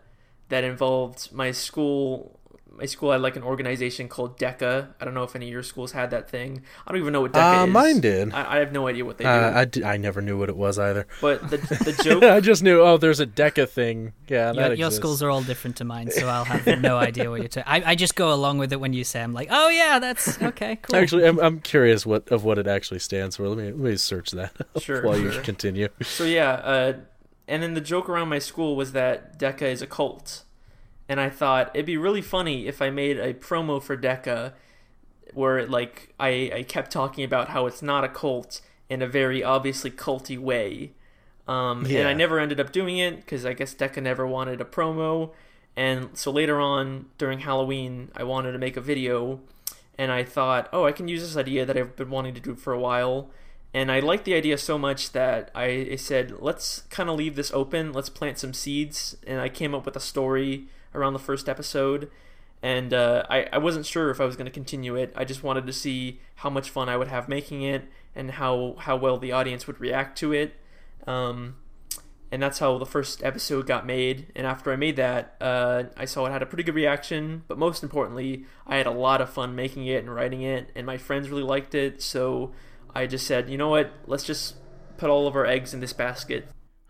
that 0.50 0.64
involved 0.64 1.32
my 1.32 1.52
school 1.52 2.40
my 2.76 2.86
school 2.86 3.12
had 3.12 3.22
like 3.22 3.36
an 3.36 3.44
organization 3.44 4.08
called 4.10 4.38
DECA. 4.40 4.90
I 5.00 5.06
don't 5.06 5.14
know 5.14 5.24
if 5.24 5.36
any 5.36 5.46
of 5.46 5.52
your 5.52 5.62
schools 5.64 5.92
had 5.92 6.10
that 6.12 6.30
thing. 6.30 6.64
I 6.88 6.92
don't 6.92 7.00
even 7.02 7.14
know 7.14 7.22
what 7.22 7.34
DECA 7.34 7.62
Uh, 7.62 7.66
is. 7.68 7.72
mine 7.72 8.00
did. 8.02 8.34
I, 8.34 8.56
I 8.56 8.58
have 8.60 8.72
no 8.72 8.88
idea 8.88 9.06
what 9.06 9.18
they 9.20 9.26
do. 9.26 9.30
Uh, 9.30 9.52
I, 9.56 9.66
d- 9.66 9.84
I 9.84 9.98
never 9.98 10.22
knew 10.22 10.38
what 10.40 10.50
it 10.50 10.58
was 10.58 10.80
either. 10.80 11.06
but 11.22 11.50
the 11.52 11.58
the 11.58 12.00
joke 12.04 12.24
I 12.24 12.40
just 12.40 12.64
knew, 12.64 12.82
oh, 12.82 12.98
there's 12.98 13.20
a 13.20 13.28
Deca 13.28 13.70
thing. 13.70 14.14
Yeah, 14.28 14.54
that 14.54 14.56
Your, 14.56 14.64
your 14.66 14.72
exists. 14.74 14.96
schools 14.98 15.22
are 15.22 15.30
all 15.30 15.44
different 15.44 15.78
to 15.78 15.84
mine, 15.86 16.10
so 16.10 16.28
I'll 16.28 16.46
have 16.46 16.66
no 16.82 16.98
idea 16.98 17.30
what 17.30 17.40
you're 17.42 17.48
talking. 17.50 17.72
I 17.72 17.92
I 17.92 17.96
just 17.96 18.16
go 18.16 18.34
along 18.34 18.58
with 18.58 18.74
it 18.74 18.80
when 18.80 18.94
you 18.94 19.04
say. 19.04 19.22
I'm 19.22 19.34
like, 19.34 19.50
oh 19.52 19.70
yeah, 19.70 20.00
that's 20.00 20.42
okay, 20.42 20.78
cool. 20.78 20.96
Actually, 20.96 21.26
I'm, 21.28 21.40
I'm 21.40 21.60
curious 21.60 22.06
what 22.06 22.28
of 22.32 22.44
what 22.44 22.58
it 22.58 22.66
actually 22.68 23.00
stands 23.00 23.36
for. 23.38 23.48
Let 23.48 23.58
me 23.60 23.66
let 23.66 23.76
me 23.78 23.96
search 23.98 24.32
that 24.32 24.52
Sure, 24.80 25.04
while 25.04 25.18
you 25.20 25.32
sure. 25.32 25.42
continue. 25.44 25.90
So 26.02 26.24
yeah, 26.24 26.52
uh, 26.54 26.94
and 27.48 27.62
then 27.62 27.74
the 27.76 27.82
joke 27.82 28.10
around 28.10 28.30
my 28.30 28.40
school 28.40 28.76
was 28.76 28.94
that 28.94 29.38
DECA 29.38 29.64
is 29.64 29.82
a 29.84 29.88
cult, 29.88 30.44
and 31.14 31.22
I 31.22 31.30
thought 31.30 31.70
it'd 31.76 31.86
be 31.86 31.96
really 31.96 32.24
funny 32.24 32.66
if 32.66 32.82
I 32.82 32.90
made 32.90 33.20
a 33.20 33.36
promo 33.36 33.80
for 33.80 33.96
DECA, 33.96 34.54
where 35.36 35.68
like 35.68 36.12
I 36.20 36.52
I 36.52 36.64
kept 36.64 36.90
talking 36.90 37.24
about 37.24 37.50
how 37.50 37.68
it's 37.68 37.84
not 37.84 38.04
a 38.04 38.08
cult 38.10 38.62
in 38.90 39.04
a 39.04 39.08
very 39.08 39.44
obviously 39.44 39.92
culty 39.92 40.40
way, 40.40 40.94
um, 41.48 41.86
and 41.86 42.08
I 42.08 42.14
never 42.14 42.40
ended 42.40 42.60
up 42.60 42.72
doing 42.72 42.98
it 42.98 43.18
because 43.18 43.46
I 43.46 43.54
guess 43.54 43.76
DECA 43.76 44.02
never 44.02 44.26
wanted 44.26 44.60
a 44.60 44.66
promo, 44.66 45.34
and 45.76 46.18
so 46.18 46.32
later 46.32 46.60
on 46.60 47.06
during 47.20 47.42
Halloween 47.42 48.10
I 48.16 48.24
wanted 48.24 48.54
to 48.54 48.58
make 48.58 48.76
a 48.76 48.82
video, 48.82 49.40
and 49.96 50.12
I 50.12 50.24
thought, 50.24 50.68
oh, 50.74 50.86
I 50.86 50.94
can 50.94 51.08
use 51.08 51.22
this 51.22 51.38
idea 51.38 51.64
that 51.64 51.78
I've 51.78 51.96
been 51.96 52.10
wanting 52.10 52.34
to 52.34 52.42
do 52.42 52.56
for 52.56 52.74
a 52.74 52.80
while. 52.80 53.30
And 53.76 53.92
I 53.92 54.02
liked 54.02 54.26
the 54.26 54.36
idea 54.36 54.60
so 54.60 54.78
much 54.78 55.14
that 55.14 55.50
I, 55.56 55.90
I 55.94 55.96
said, 55.96 56.36
let's 56.40 56.82
kind 56.92 57.10
of 57.10 57.18
leave 57.18 57.36
this 57.36 57.52
open. 57.54 57.92
Let's 57.92 58.10
plant 58.10 58.38
some 58.38 58.54
seeds. 58.54 59.18
And 59.26 59.42
I 59.42 59.50
came 59.50 59.74
up 59.74 59.86
with 59.88 59.96
a 59.96 60.00
story 60.00 60.68
around 60.94 61.14
the 61.14 61.20
first 61.20 61.50
episode. 61.50 62.10
And 62.62 62.94
uh, 62.94 63.24
I, 63.30 63.48
I 63.52 63.58
wasn't 63.58 63.86
sure 63.86 64.10
if 64.10 64.22
I 64.22 64.26
was 64.26 64.36
going 64.36 64.46
to 64.46 64.52
continue 64.52 64.96
it. 64.96 65.14
I 65.16 65.26
just 65.26 65.44
wanted 65.44 65.68
to 65.68 65.74
see 65.74 66.22
how 66.36 66.50
much 66.50 66.70
fun 66.70 66.88
I 66.88 66.96
would 66.96 67.10
have 67.10 67.28
making 67.28 67.62
it 67.62 67.84
and 68.16 68.32
how, 68.32 68.76
how 68.80 68.96
well 68.96 69.18
the 69.18 69.34
audience 69.34 69.68
would 69.68 69.82
react 69.82 70.18
to 70.20 70.32
it. 70.32 70.56
Um, 71.06 71.56
and 72.32 72.42
that's 72.42 72.58
how 72.58 72.80
the 72.80 72.86
first 72.86 73.24
episode 73.24 73.68
got 73.68 73.86
made. 73.86 74.28
And 74.36 74.48
after 74.48 74.72
I 74.72 74.76
made 74.76 74.96
that, 74.96 75.36
uh, 75.40 75.84
I 75.96 76.06
saw 76.06 76.26
it 76.26 76.32
had 76.32 76.42
a 76.42 76.48
pretty 76.48 76.64
good 76.64 76.74
reaction. 76.74 77.44
But 77.48 77.60
most 77.60 77.84
importantly, 77.84 78.46
I 78.66 78.78
had 78.78 78.88
a 78.88 78.92
lot 78.92 79.22
of 79.22 79.30
fun 79.30 79.56
making 79.56 79.86
it 79.86 79.98
and 79.98 80.14
writing 80.14 80.42
it, 80.42 80.72
and 80.74 80.88
my 80.88 80.98
friends 80.98 81.30
really 81.30 81.44
liked 81.44 81.76
it. 81.76 82.02
So 82.02 82.54
I 82.96 83.06
just 83.06 83.28
said, 83.28 83.50
you 83.50 83.58
know 83.60 83.70
what? 83.70 83.92
Let's 84.08 84.24
just 84.24 84.56
put 84.98 85.12
all 85.12 85.28
of 85.28 85.36
our 85.36 85.46
eggs 85.46 85.76
in 85.76 85.80
this 85.80 85.94
basket. 85.94 86.48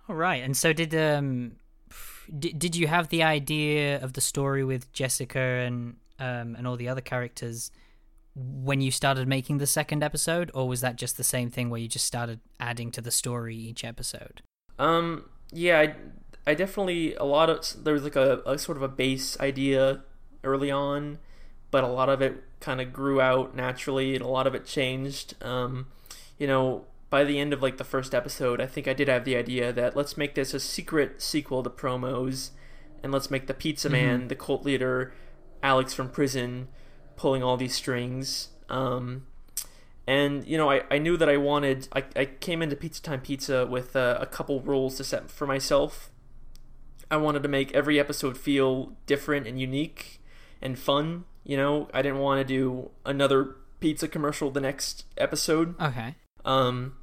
All 0.07 0.15
right. 0.15 0.41
And 0.41 0.55
so 0.55 0.71
did 0.71 0.95
um 0.95 1.57
did, 2.39 2.59
did 2.59 2.75
you 2.75 2.87
have 2.87 3.09
the 3.09 3.23
idea 3.23 4.01
of 4.01 4.13
the 4.13 4.21
story 4.21 4.63
with 4.63 4.91
Jessica 4.93 5.39
and 5.39 5.95
um 6.19 6.55
and 6.55 6.67
all 6.67 6.75
the 6.75 6.87
other 6.87 7.01
characters 7.01 7.71
when 8.35 8.81
you 8.81 8.91
started 8.91 9.27
making 9.27 9.59
the 9.59 9.67
second 9.67 10.03
episode 10.03 10.49
or 10.53 10.67
was 10.67 10.81
that 10.81 10.95
just 10.95 11.17
the 11.17 11.23
same 11.23 11.49
thing 11.49 11.69
where 11.69 11.79
you 11.79 11.87
just 11.87 12.05
started 12.05 12.39
adding 12.59 12.91
to 12.91 13.01
the 13.01 13.11
story 13.11 13.55
each 13.55 13.83
episode? 13.83 14.41
Um, 14.79 15.25
yeah, 15.51 15.79
I, 15.79 15.95
I 16.47 16.53
definitely 16.55 17.13
a 17.15 17.23
lot 17.23 17.49
of 17.49 17.83
there 17.83 17.93
was 17.93 18.03
like 18.03 18.15
a, 18.15 18.41
a 18.45 18.57
sort 18.57 18.77
of 18.77 18.83
a 18.83 18.87
base 18.87 19.39
idea 19.39 20.01
early 20.43 20.71
on, 20.71 21.19
but 21.71 21.83
a 21.83 21.87
lot 21.87 22.09
of 22.09 22.21
it 22.21 22.43
kind 22.59 22.81
of 22.81 22.91
grew 22.91 23.21
out 23.21 23.55
naturally, 23.55 24.15
and 24.15 24.23
a 24.23 24.27
lot 24.27 24.47
of 24.47 24.55
it 24.55 24.65
changed. 24.65 25.35
Um, 25.43 25.87
you 26.37 26.47
know, 26.47 26.85
by 27.13 27.23
the 27.23 27.37
end 27.37 27.53
of 27.53 27.61
like 27.61 27.77
the 27.77 27.83
first 27.83 28.15
episode, 28.15 28.59
I 28.59 28.65
think 28.65 28.87
I 28.87 28.93
did 28.93 29.07
have 29.07 29.23
the 29.23 29.35
idea 29.35 29.71
that 29.71 29.95
let's 29.95 30.17
make 30.17 30.33
this 30.33 30.51
a 30.55 30.59
secret 30.59 31.21
sequel 31.21 31.61
to 31.61 31.69
promos, 31.69 32.49
and 33.03 33.11
let's 33.11 33.29
make 33.29 33.45
the 33.45 33.53
Pizza 33.53 33.87
Man, 33.87 34.29
the 34.29 34.35
cult 34.35 34.65
leader, 34.65 35.13
Alex 35.61 35.93
from 35.93 36.09
prison, 36.09 36.69
pulling 37.15 37.43
all 37.43 37.55
these 37.55 37.75
strings. 37.75 38.49
Um, 38.67 39.27
and 40.07 40.43
you 40.47 40.57
know, 40.57 40.71
I, 40.71 40.85
I 40.89 40.97
knew 40.97 41.15
that 41.17 41.29
I 41.29 41.37
wanted. 41.37 41.87
I, 41.93 42.03
I 42.15 42.25
came 42.25 42.63
into 42.63 42.75
Pizza 42.75 43.03
Time 43.03 43.21
Pizza 43.21 43.67
with 43.67 43.95
uh, 43.95 44.17
a 44.19 44.25
couple 44.25 44.61
rules 44.61 44.97
to 44.97 45.03
set 45.03 45.29
for 45.29 45.45
myself. 45.45 46.09
I 47.11 47.17
wanted 47.17 47.43
to 47.43 47.47
make 47.47 47.71
every 47.73 47.99
episode 47.99 48.39
feel 48.39 48.97
different 49.05 49.45
and 49.45 49.61
unique 49.61 50.19
and 50.63 50.79
fun. 50.79 51.25
You 51.43 51.57
know, 51.57 51.89
I 51.93 52.01
didn't 52.01 52.21
want 52.21 52.39
to 52.39 52.43
do 52.43 52.89
another 53.05 53.57
pizza 53.79 54.07
commercial 54.07 54.49
the 54.49 54.61
next 54.61 55.05
episode. 55.15 55.79
Okay. 55.79 56.15
Um, 56.43 56.95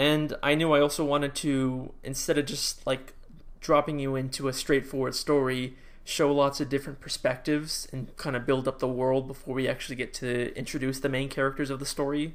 and 0.00 0.34
I 0.42 0.54
knew 0.54 0.72
I 0.72 0.80
also 0.80 1.04
wanted 1.04 1.34
to, 1.34 1.92
instead 2.02 2.38
of 2.38 2.46
just 2.46 2.86
like 2.86 3.12
dropping 3.60 3.98
you 3.98 4.16
into 4.16 4.48
a 4.48 4.52
straightforward 4.54 5.14
story, 5.14 5.76
show 6.04 6.32
lots 6.32 6.58
of 6.58 6.70
different 6.70 7.02
perspectives 7.02 7.86
and 7.92 8.16
kind 8.16 8.34
of 8.34 8.46
build 8.46 8.66
up 8.66 8.78
the 8.78 8.88
world 8.88 9.26
before 9.26 9.54
we 9.54 9.68
actually 9.68 9.96
get 9.96 10.14
to 10.14 10.56
introduce 10.56 11.00
the 11.00 11.10
main 11.10 11.28
characters 11.28 11.68
of 11.68 11.80
the 11.80 11.84
story. 11.84 12.34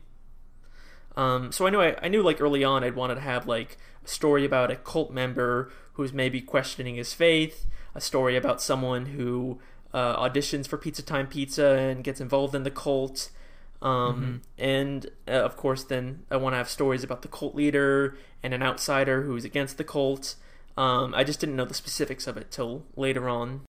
Um, 1.17 1.51
so 1.51 1.65
I 1.65 1.71
knew 1.71 1.81
I, 1.81 1.97
I 2.03 2.07
knew 2.07 2.21
like 2.21 2.39
early 2.39 2.63
on 2.63 2.83
I'd 2.83 2.95
wanted 2.95 3.15
to 3.15 3.21
have 3.21 3.47
like 3.47 3.79
a 4.03 4.07
story 4.07 4.45
about 4.45 4.69
a 4.69 4.75
cult 4.75 5.09
member 5.09 5.71
who's 5.93 6.13
maybe 6.13 6.41
questioning 6.41 6.97
his 6.97 7.15
faith, 7.15 7.65
a 7.95 8.01
story 8.01 8.37
about 8.37 8.61
someone 8.61 9.07
who 9.07 9.59
uh, 9.91 10.15
auditions 10.23 10.67
for 10.67 10.77
Pizza 10.77 11.01
Time 11.01 11.25
Pizza 11.25 11.65
and 11.65 12.03
gets 12.03 12.21
involved 12.21 12.53
in 12.53 12.61
the 12.61 12.69
cult. 12.69 13.31
Um, 13.81 14.41
And 14.57 15.05
uh, 15.27 15.31
of 15.31 15.57
course, 15.57 15.83
then 15.83 16.23
I 16.31 16.37
want 16.37 16.53
to 16.53 16.57
have 16.57 16.69
stories 16.69 17.03
about 17.03 17.21
the 17.21 17.27
cult 17.27 17.55
leader 17.55 18.17
and 18.41 18.53
an 18.53 18.63
outsider 18.63 19.23
who's 19.23 19.45
against 19.45 19.77
the 19.77 19.83
cult. 19.83 20.35
Um, 20.77 21.13
I 21.13 21.23
just 21.23 21.39
didn't 21.39 21.55
know 21.55 21.65
the 21.65 21.73
specifics 21.73 22.27
of 22.27 22.37
it 22.37 22.51
till 22.51 22.85
later 22.95 23.29
on. 23.29 23.61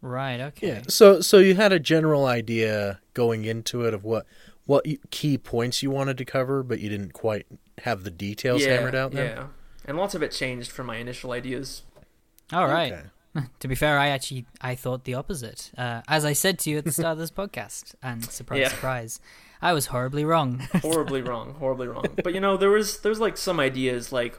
Right, 0.00 0.40
okay. 0.40 0.68
Yeah. 0.68 0.82
So 0.88 1.20
so 1.20 1.38
you 1.38 1.54
had 1.54 1.72
a 1.72 1.80
general 1.80 2.26
idea 2.26 3.00
going 3.14 3.44
into 3.44 3.84
it 3.84 3.94
of 3.94 4.04
what 4.04 4.26
what 4.66 4.86
key 5.10 5.38
points 5.38 5.82
you 5.82 5.90
wanted 5.90 6.18
to 6.18 6.24
cover, 6.24 6.62
but 6.62 6.80
you 6.80 6.88
didn't 6.88 7.12
quite 7.12 7.46
have 7.78 8.04
the 8.04 8.10
details 8.10 8.64
yeah, 8.64 8.74
hammered 8.74 8.94
out. 8.94 9.12
Then? 9.12 9.26
yeah, 9.26 9.46
and 9.86 9.96
lots 9.96 10.14
of 10.14 10.22
it 10.22 10.30
changed 10.30 10.70
from 10.70 10.86
my 10.86 10.96
initial 10.96 11.32
ideas. 11.32 11.82
All 12.52 12.66
right. 12.66 12.92
Okay. 12.92 13.02
To 13.60 13.68
be 13.68 13.74
fair, 13.74 13.98
I 13.98 14.08
actually 14.08 14.46
I 14.60 14.74
thought 14.74 15.04
the 15.04 15.14
opposite. 15.14 15.70
Uh, 15.76 16.02
as 16.08 16.24
I 16.24 16.32
said 16.34 16.58
to 16.60 16.70
you 16.70 16.78
at 16.78 16.84
the 16.84 16.92
start 16.92 17.12
of 17.12 17.18
this 17.18 17.30
podcast, 17.30 17.94
and 18.02 18.24
surprise, 18.24 18.60
Yeah. 18.60 18.68
surprise, 18.68 19.20
I 19.62 19.72
was 19.72 19.86
horribly 19.86 20.24
wrong. 20.24 20.58
horribly 20.82 21.22
wrong, 21.22 21.54
horribly 21.54 21.88
wrong. 21.88 22.04
But 22.22 22.34
you 22.34 22.40
know, 22.40 22.56
there 22.56 22.70
was 22.70 23.00
there's 23.00 23.20
like 23.20 23.36
some 23.36 23.58
ideas 23.58 24.12
like 24.12 24.38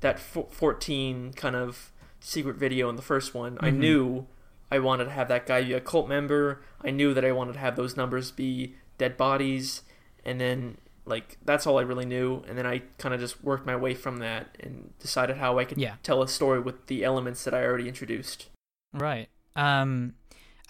that 0.00 0.18
fo- 0.18 0.48
14 0.50 1.32
kind 1.34 1.56
of 1.56 1.90
secret 2.20 2.56
video 2.56 2.88
in 2.88 2.96
the 2.96 3.02
first 3.02 3.34
one. 3.34 3.56
I 3.60 3.70
knew 3.70 4.26
I 4.70 4.78
wanted 4.78 5.04
to 5.06 5.10
have 5.10 5.28
that 5.28 5.46
guy 5.46 5.62
be 5.64 5.72
a 5.72 5.80
cult 5.80 6.08
member. 6.08 6.62
I 6.84 6.90
knew 6.90 7.12
that 7.14 7.24
I 7.24 7.32
wanted 7.32 7.54
to 7.54 7.58
have 7.58 7.76
those 7.76 7.96
numbers 7.96 8.30
be 8.30 8.76
dead 8.98 9.16
bodies, 9.16 9.82
and 10.24 10.40
then 10.40 10.76
like 11.10 11.36
that's 11.44 11.66
all 11.66 11.78
I 11.78 11.82
really 11.82 12.06
knew. 12.06 12.42
And 12.48 12.56
then 12.56 12.66
I 12.66 12.78
kind 12.98 13.14
of 13.14 13.20
just 13.20 13.42
worked 13.44 13.66
my 13.66 13.76
way 13.76 13.94
from 13.94 14.18
that 14.18 14.56
and 14.60 14.92
decided 14.98 15.36
how 15.36 15.58
I 15.58 15.64
could 15.66 15.76
Yeah. 15.78 15.96
tell 16.02 16.22
a 16.22 16.28
story 16.28 16.60
with 16.60 16.86
the 16.86 17.04
elements 17.04 17.44
that 17.44 17.52
I 17.52 17.64
already 17.64 17.88
introduced. 17.88 18.48
Right. 18.94 19.28
Um, 19.56 20.14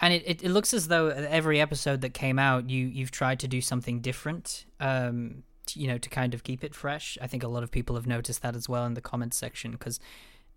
and 0.01 0.15
it, 0.15 0.23
it, 0.27 0.43
it 0.43 0.49
looks 0.51 0.73
as 0.75 0.89
though 0.89 1.09
every 1.09 1.61
episode 1.61 2.01
that 2.01 2.15
came 2.15 2.39
out, 2.39 2.69
you 2.71 2.87
you've 2.87 3.11
tried 3.11 3.39
to 3.41 3.49
do 3.49 3.61
something 3.61 4.01
different. 4.01 4.65
Um, 4.81 5.43
t- 5.67 5.81
you 5.81 5.87
know, 5.89 5.99
to 5.99 6.09
kind 6.09 6.33
of 6.35 6.43
keep 6.43 6.65
it 6.65 6.75
fresh. 6.75 7.19
I 7.21 7.27
think 7.27 7.43
a 7.43 7.49
lot 7.49 7.63
of 7.63 7.71
people 7.71 7.97
have 7.97 8.07
noticed 8.07 8.41
that 8.43 8.57
as 8.57 8.69
well 8.69 8.87
in 8.87 8.95
the 8.95 9.01
comments 9.03 9.37
section 9.37 9.73
because 9.73 10.01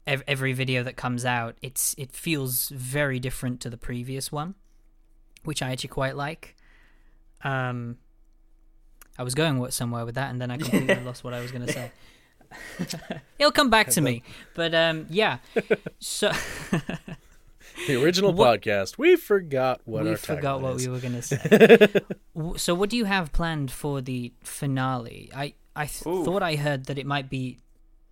ev- 0.08 0.24
every 0.28 0.54
video 0.54 0.82
that 0.84 0.96
comes 0.96 1.26
out, 1.26 1.58
it's 1.62 1.94
it 1.98 2.14
feels 2.14 2.70
very 2.70 3.20
different 3.20 3.60
to 3.62 3.70
the 3.70 3.78
previous 3.78 4.32
one, 4.32 4.56
which 5.44 5.62
I 5.62 5.72
actually 5.72 5.90
quite 5.90 6.16
like. 6.16 6.56
Um, 7.44 7.98
I 9.18 9.24
was 9.24 9.36
going 9.36 9.70
somewhere 9.72 10.06
with 10.06 10.16
that, 10.16 10.32
and 10.32 10.42
then 10.42 10.52
I 10.52 10.58
completely 10.64 11.04
lost 11.04 11.24
what 11.24 11.34
I 11.34 11.40
was 11.42 11.52
going 11.52 11.66
to 11.66 11.74
say. 11.74 11.92
It'll 13.40 13.52
come 13.52 13.70
back 13.70 13.90
to 13.92 14.02
me, 14.02 14.24
but 14.56 14.74
um, 14.76 15.06
yeah. 15.10 15.38
So. 16.00 16.32
The 17.88 18.02
original 18.02 18.34
What- 18.34 18.62
podcast. 18.62 19.00
We 19.00 19.16
forgot 19.16 19.82
what 19.86 20.04
we 20.04 20.12
our 20.12 20.18
forgot 20.18 20.60
tagline 20.60 20.62
what 20.62 20.76
is. 20.76 20.88
we 20.88 20.94
were 20.94 21.00
going 21.00 21.14
to 21.16 21.22
say. 21.24 22.02
So, 22.58 22.76
what 22.76 22.90
do 22.92 22.98
you 22.98 23.06
have 23.06 23.32
planned 23.32 23.72
for 23.72 24.00
the 24.00 24.32
finale? 24.44 25.32
I 25.36 25.56
I 25.76 25.88
th- 25.88 26.04
thought 26.04 26.44
I 26.44 26.56
heard 26.56 26.86
that 26.86 27.00
it 27.00 27.08
might 27.08 27.32
be 27.32 27.58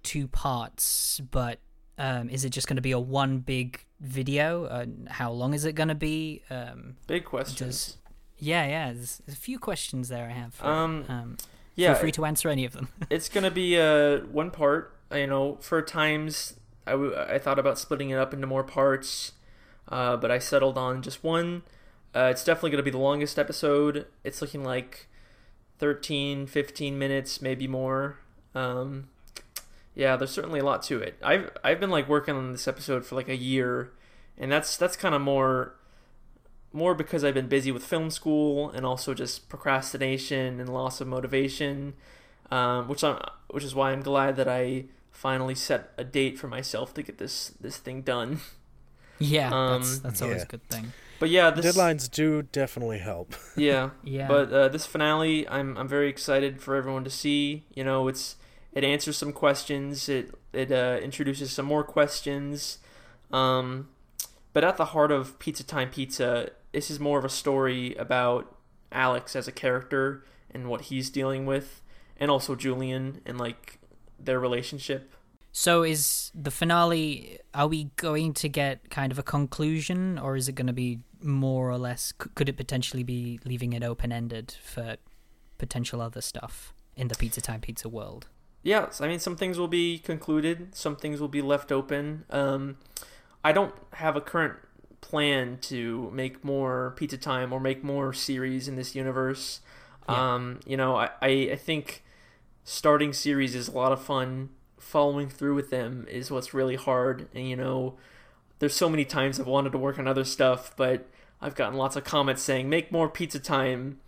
two 0.01 0.27
parts, 0.27 1.21
but 1.29 1.59
um, 1.99 2.27
is 2.29 2.43
it 2.43 2.49
just 2.49 2.67
going 2.67 2.77
to 2.77 2.81
be 2.81 2.91
a 2.91 2.99
one 2.99 3.37
big 3.37 3.85
video? 3.99 4.65
Uh, 4.65 4.85
how 5.09 5.31
long 5.31 5.53
is 5.53 5.63
it 5.63 5.73
going 5.73 5.89
to 5.89 5.95
be? 5.95 6.41
Um, 6.49 6.95
Big 7.05 7.23
questions. 7.25 7.97
Yeah, 8.41 8.65
yeah. 8.67 8.91
There's, 8.91 9.21
there's 9.25 9.37
a 9.37 9.41
few 9.41 9.57
questions 9.59 10.09
there 10.09 10.27
I 10.29 10.33
have. 10.33 10.53
For, 10.55 10.65
Um, 10.65 11.05
um, 11.07 11.37
yeah, 11.75 11.93
feel 11.93 12.01
free 12.01 12.11
to 12.13 12.25
answer 12.25 12.49
any 12.49 12.65
of 12.65 12.73
them. 12.73 12.89
it's 13.09 13.29
gonna 13.29 13.51
be 13.51 13.79
uh 13.79 14.19
one 14.31 14.51
part. 14.51 14.93
You 15.13 15.27
know, 15.27 15.57
for 15.61 15.81
times 15.81 16.55
I, 16.87 16.91
w- 16.91 17.15
I 17.15 17.37
thought 17.37 17.59
about 17.59 17.77
splitting 17.79 18.09
it 18.09 18.17
up 18.17 18.33
into 18.33 18.47
more 18.47 18.63
parts, 18.63 19.33
uh, 19.89 20.17
but 20.17 20.31
I 20.31 20.39
settled 20.39 20.77
on 20.77 21.01
just 21.01 21.23
one. 21.23 21.63
Uh, 22.15 22.29
it's 22.31 22.43
definitely 22.43 22.71
gonna 22.71 22.83
be 22.83 22.91
the 22.91 22.97
longest 22.97 23.37
episode. 23.39 24.05
It's 24.23 24.41
looking 24.41 24.63
like 24.63 25.07
13, 25.79 26.47
15 26.47 26.97
minutes, 26.99 27.41
maybe 27.41 27.67
more. 27.67 28.17
Um, 28.53 29.09
yeah, 29.95 30.15
there's 30.15 30.31
certainly 30.31 30.59
a 30.59 30.63
lot 30.65 30.83
to 30.83 30.99
it. 30.99 31.15
I've 31.23 31.49
I've 31.63 31.79
been 31.79 31.89
like 31.89 32.07
working 32.07 32.35
on 32.35 32.51
this 32.51 32.67
episode 32.67 33.05
for 33.05 33.15
like 33.15 33.29
a 33.29 33.35
year, 33.35 33.91
and 34.37 34.51
that's 34.51 34.77
that's 34.77 34.95
kind 34.95 35.13
of 35.15 35.21
more 35.21 35.75
more 36.73 36.95
because 36.95 37.23
I've 37.23 37.33
been 37.33 37.47
busy 37.47 37.71
with 37.71 37.83
film 37.83 38.09
school 38.09 38.69
and 38.69 38.85
also 38.85 39.13
just 39.13 39.49
procrastination 39.49 40.59
and 40.59 40.73
loss 40.73 41.01
of 41.01 41.07
motivation, 41.07 41.93
um, 42.49 42.87
which 42.87 43.03
I'm, 43.03 43.19
which 43.49 43.63
is 43.63 43.75
why 43.75 43.91
I'm 43.91 44.01
glad 44.01 44.35
that 44.37 44.47
I 44.47 44.85
finally 45.11 45.55
set 45.55 45.91
a 45.97 46.03
date 46.03 46.39
for 46.39 46.47
myself 46.47 46.93
to 46.95 47.03
get 47.03 47.17
this 47.17 47.49
this 47.59 47.77
thing 47.77 48.01
done. 48.01 48.39
Yeah, 49.19 49.51
Um, 49.53 49.81
that's 49.81 49.99
that's 49.99 50.21
always 50.21 50.37
yeah. 50.37 50.43
a 50.43 50.47
good 50.47 50.67
thing. 50.69 50.93
But 51.19 51.29
yeah, 51.29 51.51
this 51.51 51.77
Deadlines 51.77 52.09
do 52.09 52.41
definitely 52.41 52.97
help. 52.97 53.35
Yeah, 53.55 53.91
Yeah. 54.03 54.27
But 54.27 54.51
uh, 54.51 54.67
this 54.69 54.87
finale, 54.87 55.47
I'm 55.47 55.77
I'm 55.77 55.87
very 55.87 56.09
excited 56.09 56.61
for 56.61 56.75
everyone 56.75 57.03
to 57.03 57.11
see. 57.11 57.65
You 57.75 57.83
know, 57.83 58.07
it's 58.07 58.37
it 58.73 58.83
answers 58.83 59.17
some 59.17 59.31
questions. 59.31 60.09
It 60.09 60.33
it 60.53 60.71
uh, 60.71 60.99
introduces 61.03 61.51
some 61.51 61.67
more 61.67 61.83
questions. 61.83 62.79
Um, 63.31 63.89
but 64.53 64.63
at 64.63 64.77
the 64.77 64.85
heart 64.85 65.11
of 65.11 65.37
Pizza 65.37 65.63
Time 65.63 65.89
Pizza, 65.89 66.49
this 66.71 66.89
is 66.89 66.99
more 66.99 67.19
of 67.19 67.25
a 67.25 67.29
story 67.29 67.95
about 67.95 68.55
Alex 68.91 69.35
as 69.35 69.47
a 69.47 69.51
character 69.51 70.23
and 70.49 70.67
what 70.67 70.81
he's 70.81 71.09
dealing 71.09 71.45
with, 71.45 71.81
and 72.17 72.29
also 72.29 72.55
Julian 72.55 73.21
and 73.25 73.37
like 73.37 73.79
their 74.19 74.39
relationship. 74.39 75.13
So 75.51 75.83
is 75.83 76.31
the 76.33 76.51
finale? 76.51 77.39
Are 77.53 77.67
we 77.67 77.91
going 77.97 78.33
to 78.35 78.47
get 78.47 78.89
kind 78.89 79.11
of 79.11 79.19
a 79.19 79.23
conclusion, 79.23 80.17
or 80.17 80.35
is 80.35 80.47
it 80.47 80.53
going 80.53 80.67
to 80.67 80.73
be 80.73 80.99
more 81.21 81.69
or 81.69 81.77
less? 81.77 82.13
Could 82.35 82.47
it 82.47 82.57
potentially 82.57 83.03
be 83.03 83.39
leaving 83.43 83.73
it 83.73 83.83
open 83.83 84.11
ended 84.11 84.55
for 84.63 84.95
potential 85.57 86.01
other 86.01 86.21
stuff 86.21 86.73
in 86.95 87.07
the 87.09 87.15
Pizza 87.15 87.41
Time 87.41 87.61
Pizza 87.61 87.89
world? 87.89 88.27
Yes, 88.63 89.01
I 89.01 89.07
mean 89.07 89.19
some 89.19 89.35
things 89.35 89.57
will 89.57 89.67
be 89.67 89.97
concluded, 89.97 90.75
some 90.75 90.95
things 90.95 91.19
will 91.19 91.27
be 91.27 91.41
left 91.41 91.71
open. 91.71 92.25
Um, 92.29 92.77
I 93.43 93.51
don't 93.51 93.73
have 93.93 94.15
a 94.15 94.21
current 94.21 94.57
plan 95.01 95.57
to 95.61 96.09
make 96.13 96.43
more 96.43 96.93
Pizza 96.95 97.17
Time 97.17 97.51
or 97.51 97.59
make 97.59 97.83
more 97.83 98.13
series 98.13 98.67
in 98.67 98.75
this 98.75 98.95
universe. 98.95 99.59
Yeah. 100.07 100.35
Um, 100.35 100.59
you 100.65 100.77
know, 100.77 100.95
I, 100.95 101.09
I, 101.21 101.27
I 101.51 101.55
think 101.55 102.03
starting 102.63 103.11
series 103.11 103.55
is 103.55 103.67
a 103.67 103.71
lot 103.71 103.91
of 103.91 104.01
fun. 104.01 104.49
Following 104.77 105.29
through 105.29 105.55
with 105.55 105.69
them 105.69 106.07
is 106.09 106.31
what's 106.31 106.53
really 106.53 106.75
hard. 106.75 107.27
And 107.35 107.47
you 107.47 107.55
know, 107.55 107.95
there's 108.59 108.75
so 108.75 108.89
many 108.89 109.05
times 109.05 109.39
I've 109.39 109.47
wanted 109.47 109.71
to 109.73 109.77
work 109.77 109.99
on 109.99 110.07
other 110.07 110.23
stuff, 110.23 110.73
but 110.75 111.07
I've 111.41 111.55
gotten 111.55 111.77
lots 111.77 111.95
of 111.95 112.03
comments 112.03 112.41
saying 112.41 112.69
make 112.69 112.91
more 112.91 113.09
Pizza 113.09 113.39
Time 113.39 113.99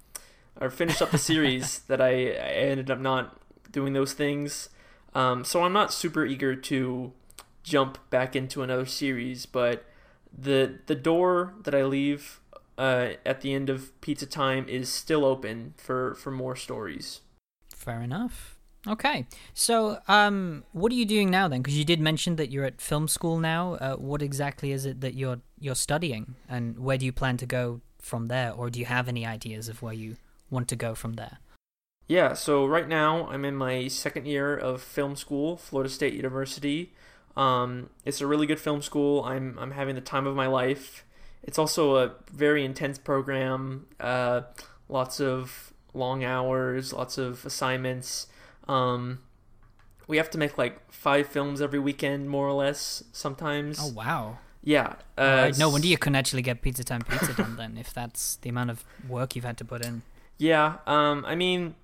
or 0.59 0.69
finish 0.69 1.01
up 1.01 1.11
the 1.11 1.17
series 1.19 1.79
that 1.81 2.01
I, 2.01 2.31
I 2.31 2.51
ended 2.69 2.89
up 2.89 2.99
not 2.99 3.39
doing 3.71 3.93
those 3.93 4.13
things. 4.13 4.69
Um, 5.15 5.43
so 5.43 5.63
I'm 5.63 5.73
not 5.73 5.93
super 5.93 6.25
eager 6.25 6.55
to 6.55 7.11
jump 7.63 7.97
back 8.09 8.35
into 8.35 8.61
another 8.61 8.85
series, 8.85 9.45
but 9.45 9.85
the 10.37 10.79
the 10.87 10.95
door 10.95 11.53
that 11.63 11.75
I 11.75 11.83
leave 11.83 12.41
uh, 12.77 13.09
at 13.25 13.41
the 13.41 13.53
end 13.53 13.69
of 13.69 13.99
Pizza 14.01 14.25
Time 14.25 14.67
is 14.67 14.89
still 14.89 15.25
open 15.25 15.73
for 15.77 16.15
for 16.15 16.31
more 16.31 16.55
stories. 16.55 17.21
Fair 17.75 18.01
enough. 18.01 18.57
Okay, 18.85 19.27
so 19.53 19.99
um, 20.09 20.65
what 20.73 20.91
are 20.91 20.95
you 20.95 21.05
doing 21.05 21.29
now 21.29 21.47
then? 21.47 21.61
Because 21.61 21.77
you 21.77 21.85
did 21.85 22.01
mention 22.01 22.35
that 22.35 22.51
you're 22.51 22.65
at 22.65 22.81
film 22.81 23.07
school 23.07 23.39
now. 23.39 23.75
Uh, 23.75 23.95
what 23.95 24.21
exactly 24.21 24.73
is 24.73 24.85
it 24.85 24.99
that 24.99 25.13
you're 25.13 25.39
you're 25.57 25.75
studying, 25.75 26.35
and 26.49 26.77
where 26.77 26.97
do 26.97 27.05
you 27.05 27.13
plan 27.13 27.37
to 27.37 27.45
go 27.45 27.79
from 27.99 28.27
there, 28.27 28.51
or 28.51 28.69
do 28.69 28.79
you 28.79 28.85
have 28.85 29.07
any 29.07 29.25
ideas 29.25 29.69
of 29.69 29.81
where 29.81 29.93
you 29.93 30.17
want 30.49 30.67
to 30.67 30.75
go 30.75 30.95
from 30.95 31.13
there? 31.13 31.37
Yeah, 32.07 32.33
so 32.33 32.65
right 32.65 32.87
now 32.87 33.27
I'm 33.27 33.45
in 33.45 33.55
my 33.55 33.87
second 33.87 34.27
year 34.27 34.57
of 34.57 34.81
film 34.81 35.15
school, 35.15 35.55
Florida 35.55 35.89
State 35.89 36.13
University. 36.13 36.93
Um, 37.35 37.89
it's 38.05 38.21
a 38.21 38.27
really 38.27 38.45
good 38.45 38.59
film 38.59 38.81
school. 38.81 39.23
I'm 39.23 39.57
I'm 39.59 39.71
having 39.71 39.95
the 39.95 40.01
time 40.01 40.27
of 40.27 40.35
my 40.35 40.47
life. 40.47 41.05
It's 41.41 41.57
also 41.59 41.97
a 41.97 42.13
very 42.31 42.63
intense 42.63 42.97
program. 42.97 43.87
Uh, 43.99 44.41
lots 44.87 45.19
of 45.19 45.73
long 45.93 46.23
hours, 46.23 46.93
lots 46.93 47.17
of 47.17 47.45
assignments. 47.45 48.27
Um, 48.67 49.19
we 50.07 50.17
have 50.17 50.29
to 50.31 50.37
make 50.37 50.57
like 50.57 50.91
five 50.91 51.27
films 51.27 51.61
every 51.61 51.79
weekend, 51.79 52.29
more 52.29 52.47
or 52.47 52.53
less. 52.53 53.03
Sometimes. 53.11 53.79
Oh 53.81 53.91
wow! 53.93 54.37
Yeah. 54.63 54.95
Uh, 55.17 55.21
Alright, 55.21 55.57
no 55.57 55.69
wonder 55.69 55.87
you 55.87 55.97
couldn't 55.97 56.15
actually 56.15 56.41
get 56.41 56.61
Pizza 56.61 56.83
Time 56.83 57.01
Pizza 57.01 57.33
done 57.33 57.57
then, 57.57 57.77
if 57.77 57.93
that's 57.93 58.37
the 58.37 58.49
amount 58.49 58.69
of 58.69 58.85
work 59.07 59.35
you've 59.35 59.45
had 59.45 59.57
to 59.57 59.65
put 59.65 59.85
in. 59.85 60.03
Yeah, 60.39 60.77
um, 60.87 61.23
I 61.25 61.35
mean, 61.35 61.75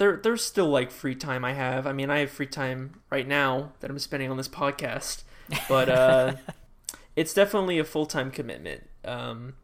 there 0.00 0.16
there's 0.16 0.42
still 0.42 0.68
like 0.68 0.90
free 0.90 1.14
time 1.14 1.44
I 1.44 1.52
have. 1.52 1.86
I 1.86 1.92
mean, 1.92 2.08
I 2.08 2.20
have 2.20 2.30
free 2.30 2.46
time 2.46 3.02
right 3.10 3.28
now 3.28 3.72
that 3.80 3.90
I'm 3.90 3.98
spending 3.98 4.30
on 4.30 4.38
this 4.38 4.48
podcast, 4.48 5.24
but 5.68 5.90
uh, 5.90 6.34
it's 7.16 7.34
definitely 7.34 7.78
a 7.78 7.84
full 7.84 8.06
time 8.06 8.30
commitment. 8.30 8.88
Um, 9.04 9.54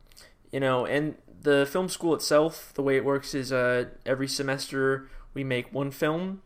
you 0.52 0.60
know, 0.60 0.84
and 0.84 1.16
the 1.40 1.66
film 1.66 1.88
school 1.88 2.14
itself, 2.14 2.70
the 2.74 2.82
way 2.82 2.96
it 2.96 3.04
works 3.04 3.34
is 3.34 3.50
uh, 3.50 3.86
every 4.04 4.28
semester 4.28 5.08
we 5.32 5.42
make 5.42 5.72
one 5.72 5.90
film, 5.90 6.42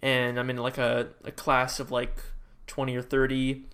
and 0.00 0.40
I'm 0.40 0.48
in 0.48 0.56
like 0.56 0.78
a, 0.78 1.08
a 1.22 1.30
class 1.30 1.78
of 1.78 1.90
like 1.90 2.16
twenty 2.66 2.96
or 2.96 3.02
thirty, 3.02 3.66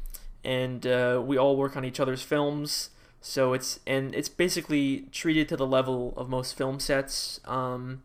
and 0.44 0.84
uh, 0.84 1.22
we 1.24 1.38
all 1.38 1.56
work 1.56 1.76
on 1.76 1.84
each 1.84 2.00
other's 2.00 2.22
films. 2.22 2.90
So 3.20 3.52
it's 3.52 3.78
and 3.86 4.12
it's 4.12 4.28
basically 4.28 5.02
treated 5.12 5.48
to 5.50 5.56
the 5.56 5.68
level 5.68 6.14
of 6.16 6.28
most 6.28 6.56
film 6.56 6.80
sets. 6.80 7.38
Um, 7.44 8.02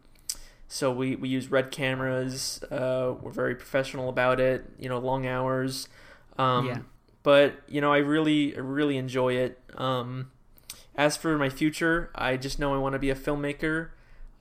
so 0.68 0.92
we, 0.92 1.16
we 1.16 1.30
use 1.30 1.50
red 1.50 1.72
cameras. 1.72 2.62
Uh, 2.70 3.16
we're 3.22 3.32
very 3.32 3.56
professional 3.56 4.10
about 4.10 4.40
it. 4.40 4.66
You 4.80 4.90
know, 4.90 5.00
long 5.00 5.26
hours. 5.26 5.88
Um, 6.38 6.68
Yeah. 6.68 6.80
But 7.24 7.56
you 7.68 7.82
know, 7.82 7.92
I 7.92 7.98
really 7.98 8.54
really 8.54 8.98
enjoy 8.98 9.34
it. 9.36 9.60
Um, 9.76 10.32
as 10.96 11.18
for 11.18 11.38
my 11.38 11.50
future, 11.50 12.10
I 12.16 12.38
just 12.38 12.58
know 12.58 12.74
I 12.74 12.78
want 12.78 12.94
to 12.94 13.00
be 13.00 13.10
a 13.10 13.16
filmmaker. 13.16 13.90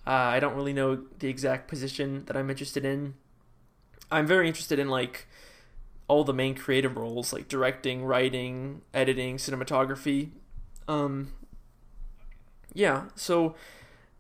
Uh, 0.07 0.11
I 0.11 0.41
don't 0.41 0.55
really 0.55 0.73
know 0.73 1.03
the 1.19 1.29
exact 1.29 1.67
position 1.69 2.25
that 2.27 2.37
I'm 2.37 2.49
interested 2.49 2.85
in. 2.85 3.15
I'm 4.11 4.27
very 4.27 4.47
interested 4.47 4.79
in 4.79 4.89
like 4.89 5.27
all 6.09 6.23
the 6.23 6.33
main 6.33 6.55
creative 6.55 6.97
roles, 6.97 7.33
like 7.33 7.49
directing, 7.49 8.05
writing, 8.05 8.83
editing, 8.95 9.37
cinematography. 9.39 10.31
Um, 10.87 11.33
yeah, 12.73 13.07
so 13.17 13.57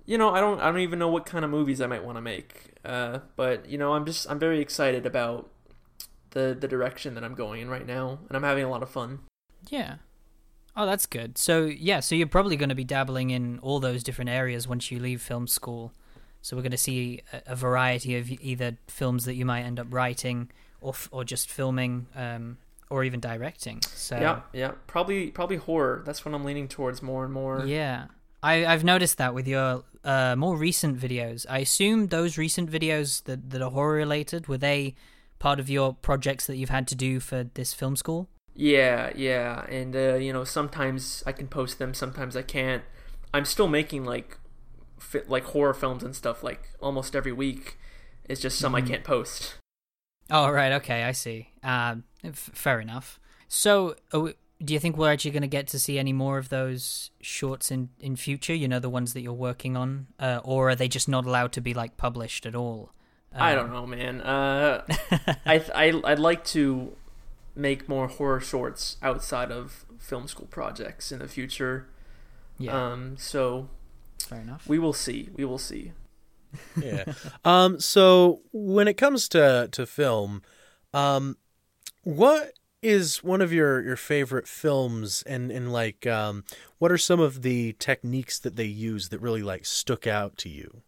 you 0.07 0.17
know, 0.17 0.31
I 0.31 0.41
don't, 0.41 0.61
I 0.61 0.67
don't 0.67 0.81
even 0.81 0.99
know 0.99 1.09
what 1.09 1.27
kind 1.27 1.45
of 1.45 1.51
movies 1.51 1.81
I 1.81 1.87
might 1.87 2.05
want 2.05 2.17
to 2.17 2.23
make. 2.23 2.75
Uh, 2.85 3.19
but 3.37 3.69
you 3.69 3.77
know, 3.77 3.93
I'm 3.95 4.07
just, 4.07 4.31
I'm 4.31 4.39
very 4.39 4.61
excited 4.61 5.05
about 5.05 5.51
the 6.31 6.57
the 6.59 6.69
direction 6.69 7.15
that 7.15 7.25
I'm 7.25 7.35
going 7.35 7.63
in 7.63 7.69
right 7.69 7.87
now, 7.87 8.19
and 8.29 8.37
I'm 8.37 8.43
having 8.43 8.65
a 8.65 8.71
lot 8.71 8.83
of 8.83 8.91
fun. 8.91 9.21
Yeah. 9.69 9.97
Oh, 10.77 10.85
that's 10.85 11.07
good. 11.07 11.39
So 11.39 11.65
yeah, 11.65 12.01
so 12.01 12.15
you're 12.15 12.27
probably 12.27 12.57
going 12.57 12.69
to 12.69 12.75
be 12.75 12.85
dabbling 12.85 13.31
in 13.31 13.59
all 13.61 13.81
those 13.81 14.03
different 14.03 14.31
areas 14.31 14.69
once 14.69 14.91
you 14.91 14.99
leave 14.99 15.23
film 15.23 15.47
school. 15.47 15.93
So 16.43 16.55
we're 16.55 16.63
going 16.63 16.73
to 16.73 16.77
see 16.79 17.23
a, 17.33 17.53
a 17.53 17.57
variety 17.57 18.17
of 18.17 18.31
either 18.31 18.77
films 18.87 19.25
that 19.25 19.35
you 19.35 19.45
might 19.47 19.63
end 19.63 19.81
up 19.81 19.87
writing, 19.91 20.51
or 20.81 20.91
f- 20.91 21.09
or 21.11 21.25
just 21.25 21.51
filming, 21.51 22.07
um, 22.15 22.59
or 22.91 23.03
even 23.03 23.19
directing. 23.19 23.81
So 23.83 24.21
Yeah, 24.21 24.41
yeah, 24.53 24.73
probably, 24.87 25.31
probably 25.31 25.57
horror. 25.57 26.03
That's 26.05 26.25
what 26.25 26.35
I'm 26.35 26.45
leaning 26.45 26.69
towards 26.69 27.03
more 27.03 27.25
and 27.25 27.33
more. 27.33 27.65
Yeah. 27.67 28.07
I, 28.47 28.65
I've 28.65 28.85
noticed 28.85 29.19
that 29.19 29.35
with 29.35 29.49
your 29.49 29.83
uh, 30.05 30.37
more 30.37 30.57
recent 30.57 30.99
videos. 30.99 31.47
I 31.51 31.59
assume 31.59 32.07
those 32.07 32.39
recent 32.39 32.71
videos 32.71 33.25
that, 33.25 33.51
that 33.51 33.61
are 33.61 33.71
horror 33.71 33.97
related, 33.97 34.47
were 34.47 34.59
they 34.59 34.95
part 35.41 35.59
of 35.59 35.69
your 35.69 35.95
projects 35.95 36.47
that 36.47 36.57
you've 36.57 36.71
had 36.71 36.87
to 36.89 36.95
do 36.95 37.19
for 37.19 37.45
this 37.55 37.75
film 37.75 37.97
school? 37.97 38.29
Yeah, 38.55 39.11
yeah, 39.17 39.67
and 39.67 39.95
uh, 39.95 40.15
you 40.15 40.33
know 40.33 40.45
sometimes 40.45 41.23
I 41.27 41.33
can 41.33 41.49
post 41.49 41.79
them, 41.79 41.93
sometimes 41.93 42.37
I 42.37 42.43
can't. 42.43 42.85
I'm 43.35 43.45
still 43.45 43.69
making 43.69 44.05
like, 44.05 44.39
like 45.27 45.45
horror 45.45 45.75
films 45.75 46.03
and 46.05 46.15
stuff 46.15 46.43
like 46.43 46.71
almost 46.81 47.17
every 47.17 47.33
week. 47.33 47.77
It's 48.29 48.41
just 48.41 48.59
some 48.59 48.75
I 48.75 48.81
can't 48.81 49.05
post. 49.05 49.57
Oh, 50.31 50.51
right. 50.51 50.73
Okay. 50.73 51.05
I 51.05 51.13
see. 51.13 51.51
Uh, 51.63 51.97
f- 52.25 52.51
fair 52.55 52.81
enough. 52.81 53.21
So, 53.47 53.95
we- 54.13 54.35
do 54.65 54.73
you 54.75 54.81
think 54.81 54.97
we're 54.97 55.13
actually 55.13 55.33
going 55.33 55.43
to 55.43 55.49
get 55.49 55.67
to 55.69 55.79
see 55.79 55.99
any 55.99 56.13
more 56.13 56.39
of 56.39 56.49
those 56.49 57.11
shorts 57.21 57.71
in, 57.71 57.91
in 58.01 58.17
future? 58.17 58.55
You 58.55 58.69
know, 58.69 58.79
the 58.79 58.89
ones 58.91 59.13
that 59.13 59.21
you're 59.21 59.33
working 59.33 59.77
on? 59.77 60.07
Uh, 60.19 60.41
or 60.45 60.71
are 60.71 60.75
they 60.75 60.89
just 60.89 61.09
not 61.09 61.27
allowed 61.27 61.53
to 61.53 61.61
be, 61.61 61.75
like, 61.75 61.97
published 61.97 62.47
at 62.47 62.55
all? 62.55 62.93
I 63.35 63.53
Um, 63.53 63.57
don't 63.59 63.73
know, 63.73 63.87
man. 63.87 64.21
Uh, 64.23 64.85
I, 65.47 65.63
I 65.75 66.01
I'd 66.05 66.19
like 66.19 66.45
to 66.47 66.97
make 67.55 67.89
more 67.89 68.09
horror 68.09 68.41
shorts 68.41 68.97
outside 69.03 69.51
of 69.53 69.85
film 69.99 70.27
school 70.29 70.47
projects 70.47 71.13
in 71.13 71.19
the 71.19 71.29
future. 71.29 71.89
Yeah, 72.59 72.93
Um, 72.93 73.17
so 73.19 73.69
fair 74.19 74.41
enough. 74.41 74.67
we 74.67 74.79
will 74.79 74.95
see. 74.95 75.29
We 75.37 75.45
will 75.45 75.59
see. 75.59 75.93
yeah. 76.81 77.05
Um. 77.45 77.79
So 77.81 78.41
when 78.53 78.89
it 78.89 78.95
comes 78.95 79.29
to 79.31 79.69
to 79.73 79.85
film, 79.85 80.41
um, 80.95 81.37
what 82.05 82.53
is 82.87 83.23
one 83.25 83.41
of 83.41 83.53
your 83.53 83.83
your 83.83 83.97
favorite 83.97 84.47
films, 84.47 85.23
and 85.27 85.51
and 85.51 85.73
like, 85.73 86.07
um, 86.07 86.45
what 86.79 86.93
are 86.93 86.99
some 86.99 87.21
of 87.21 87.43
the 87.43 87.73
techniques 87.79 88.39
that 88.39 88.57
they 88.57 88.65
use 88.65 89.09
that 89.09 89.21
really 89.21 89.43
like 89.43 89.67
stuck 89.67 90.07
out 90.07 90.37
to 90.39 90.49
you? 90.49 90.83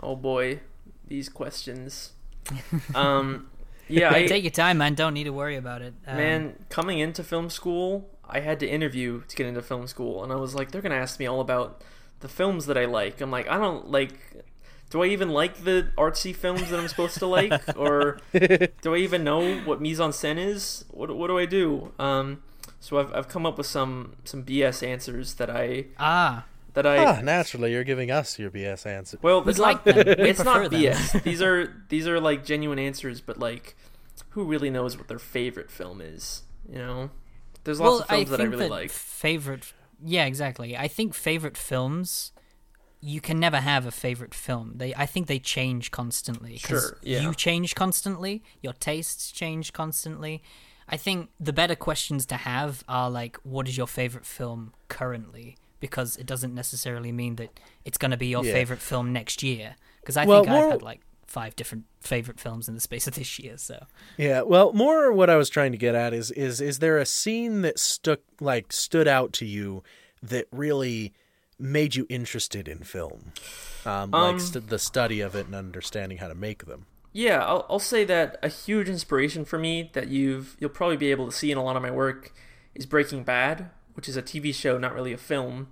Oh 0.00 0.16
boy, 0.16 0.60
these 1.06 1.28
questions. 1.28 2.12
Um, 2.94 3.48
yeah, 3.88 4.10
Yeah, 4.10 4.16
I, 4.16 4.26
take 4.34 4.44
your 4.44 4.50
time, 4.50 4.78
man. 4.78 4.94
Don't 4.94 5.14
need 5.14 5.24
to 5.24 5.32
worry 5.32 5.56
about 5.56 5.80
it. 5.80 5.94
Um, 6.06 6.16
man, 6.16 6.64
coming 6.68 6.98
into 6.98 7.24
film 7.24 7.48
school, 7.48 8.10
I 8.28 8.40
had 8.40 8.60
to 8.60 8.66
interview 8.68 9.22
to 9.28 9.36
get 9.36 9.46
into 9.46 9.62
film 9.62 9.86
school, 9.86 10.22
and 10.22 10.32
I 10.32 10.36
was 10.36 10.54
like, 10.54 10.70
they're 10.70 10.82
gonna 10.82 10.94
ask 10.96 11.18
me 11.18 11.26
all 11.26 11.40
about 11.40 11.82
the 12.20 12.28
films 12.28 12.66
that 12.66 12.76
I 12.76 12.84
like. 12.84 13.20
I'm 13.20 13.30
like, 13.30 13.48
I 13.48 13.58
don't 13.58 13.90
like. 13.90 14.44
Do 14.94 15.02
I 15.02 15.06
even 15.06 15.30
like 15.30 15.64
the 15.64 15.90
artsy 15.98 16.32
films 16.32 16.70
that 16.70 16.78
I'm 16.78 16.86
supposed 16.86 17.18
to 17.18 17.26
like, 17.26 17.60
or 17.76 18.18
do 18.32 18.94
I 18.94 18.98
even 18.98 19.24
know 19.24 19.58
what 19.66 19.80
mise 19.80 19.98
en 19.98 20.10
scène 20.12 20.38
is? 20.38 20.84
What 20.92 21.10
what 21.16 21.26
do 21.26 21.36
I 21.36 21.46
do? 21.46 21.90
Um, 21.98 22.44
so 22.78 23.00
I've 23.00 23.12
I've 23.12 23.26
come 23.28 23.44
up 23.44 23.58
with 23.58 23.66
some 23.66 24.14
some 24.22 24.44
BS 24.44 24.86
answers 24.86 25.34
that 25.34 25.50
I 25.50 25.86
Ah, 25.98 26.44
that 26.74 26.86
I 26.86 27.04
Ah, 27.04 27.20
naturally, 27.22 27.72
you're 27.72 27.82
giving 27.82 28.12
us 28.12 28.38
your 28.38 28.52
BS 28.52 28.86
answer. 28.86 29.18
well, 29.20 29.42
We'd 29.42 29.50
it's 29.50 29.58
like 29.58 29.84
not 29.84 29.96
them. 29.96 30.14
We 30.22 30.30
it's 30.30 30.44
not 30.44 30.70
them. 30.70 30.80
BS. 30.80 31.22
these 31.24 31.42
are 31.42 31.74
these 31.88 32.06
are 32.06 32.20
like 32.20 32.44
genuine 32.44 32.78
answers, 32.78 33.20
but 33.20 33.36
like, 33.36 33.74
who 34.30 34.44
really 34.44 34.70
knows 34.70 34.96
what 34.96 35.08
their 35.08 35.18
favorite 35.18 35.72
film 35.72 36.00
is? 36.00 36.44
You 36.70 36.78
know, 36.78 37.10
there's 37.64 37.80
lots 37.80 37.90
well, 37.90 38.00
of 38.02 38.06
films 38.06 38.28
I 38.28 38.36
that 38.36 38.40
I 38.40 38.44
really 38.44 38.68
that 38.68 38.70
like. 38.70 38.90
favorite. 38.92 39.72
Yeah, 40.04 40.26
exactly. 40.26 40.76
I 40.76 40.86
think 40.86 41.14
favorite 41.14 41.56
films. 41.56 42.30
You 43.06 43.20
can 43.20 43.38
never 43.38 43.58
have 43.58 43.84
a 43.84 43.90
favorite 43.90 44.32
film. 44.34 44.72
They, 44.76 44.94
I 44.94 45.04
think 45.04 45.26
they 45.26 45.38
change 45.38 45.90
constantly. 45.90 46.56
Sure, 46.56 46.96
yeah. 47.02 47.20
You 47.20 47.34
change 47.34 47.74
constantly. 47.74 48.42
Your 48.62 48.72
tastes 48.72 49.30
change 49.30 49.74
constantly. 49.74 50.42
I 50.88 50.96
think 50.96 51.28
the 51.38 51.52
better 51.52 51.74
questions 51.74 52.24
to 52.26 52.36
have 52.36 52.82
are 52.88 53.10
like, 53.10 53.36
what 53.42 53.68
is 53.68 53.76
your 53.76 53.86
favorite 53.86 54.24
film 54.24 54.72
currently? 54.88 55.56
Because 55.80 56.16
it 56.16 56.24
doesn't 56.26 56.54
necessarily 56.54 57.12
mean 57.12 57.36
that 57.36 57.60
it's 57.84 57.98
going 57.98 58.10
to 58.12 58.16
be 58.16 58.28
your 58.28 58.42
Yeah. 58.44 58.52
favorite 58.52 58.80
film 58.80 59.12
next 59.12 59.42
year. 59.42 59.76
Because 60.00 60.16
I 60.16 60.24
Well, 60.24 60.44
think 60.44 60.54
I've 60.56 60.70
had 60.72 60.82
like 60.82 61.00
five 61.26 61.56
different 61.56 61.84
favorite 62.00 62.40
films 62.40 62.68
in 62.68 62.74
the 62.74 62.80
space 62.80 63.06
of 63.06 63.14
this 63.16 63.38
year. 63.38 63.58
So 63.58 63.84
Yeah, 64.16 64.42
well, 64.42 64.72
more 64.72 65.12
what 65.12 65.28
I 65.28 65.36
was 65.36 65.50
trying 65.50 65.72
to 65.72 65.78
get 65.78 65.94
at 65.94 66.14
is 66.14 66.30
is 66.30 66.60
is 66.60 66.78
there 66.78 66.96
a 66.98 67.04
scene 67.06 67.60
that 67.62 67.78
stuck 67.78 68.20
like 68.40 68.72
stood 68.72 69.08
out 69.08 69.32
to 69.34 69.44
you 69.44 69.82
that 70.22 70.46
really 70.52 71.12
made 71.58 71.94
you 71.94 72.06
interested 72.08 72.68
in 72.68 72.80
film, 72.80 73.32
um, 73.86 74.10
like 74.10 74.34
Um, 74.34 74.40
st- 74.40 74.68
the 74.68 74.78
study 74.78 75.20
of 75.20 75.34
it 75.34 75.46
and 75.46 75.54
understanding 75.54 76.18
how 76.18 76.28
to 76.28 76.34
make 76.34 76.66
them. 76.66 76.86
Yeah, 77.12 77.44
I'll, 77.44 77.64
I'll 77.70 77.78
say 77.78 78.04
that 78.04 78.38
a 78.42 78.48
huge 78.48 78.88
inspiration 78.88 79.44
for 79.44 79.58
me 79.58 79.90
that 79.92 80.08
you've 80.08 80.56
you'll 80.58 80.70
probably 80.70 80.96
be 80.96 81.10
able 81.12 81.26
to 81.26 81.32
see 81.32 81.52
in 81.52 81.58
a 81.58 81.62
lot 81.62 81.76
of 81.76 81.82
my 81.82 81.90
work 81.90 82.32
is 82.74 82.86
Breaking 82.86 83.22
Bad, 83.22 83.70
which 83.94 84.08
is 84.08 84.16
a 84.16 84.22
TV 84.22 84.52
show, 84.54 84.78
not 84.78 84.94
really 84.94 85.12
a 85.12 85.16
film. 85.18 85.68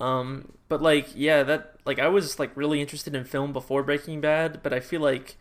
Um, 0.00 0.52
but 0.68 0.82
like, 0.82 1.08
yeah, 1.14 1.42
that 1.42 1.74
like 1.84 1.98
I 1.98 2.08
was 2.08 2.38
like 2.38 2.56
really 2.56 2.80
interested 2.80 3.14
in 3.14 3.24
film 3.24 3.52
before 3.52 3.82
Breaking 3.82 4.20
Bad, 4.20 4.62
but 4.62 4.72
I 4.72 4.80
feel 4.80 5.00
like 5.00 5.36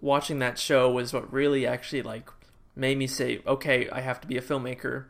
watching 0.00 0.38
that 0.40 0.58
show 0.58 0.90
was 0.90 1.12
what 1.12 1.32
really 1.32 1.66
actually 1.66 2.02
like 2.02 2.28
made 2.74 2.98
me 2.98 3.06
say, 3.06 3.40
okay, 3.46 3.88
I 3.90 4.00
have 4.00 4.20
to 4.20 4.26
be 4.28 4.36
a 4.36 4.42
filmmaker. 4.42 5.04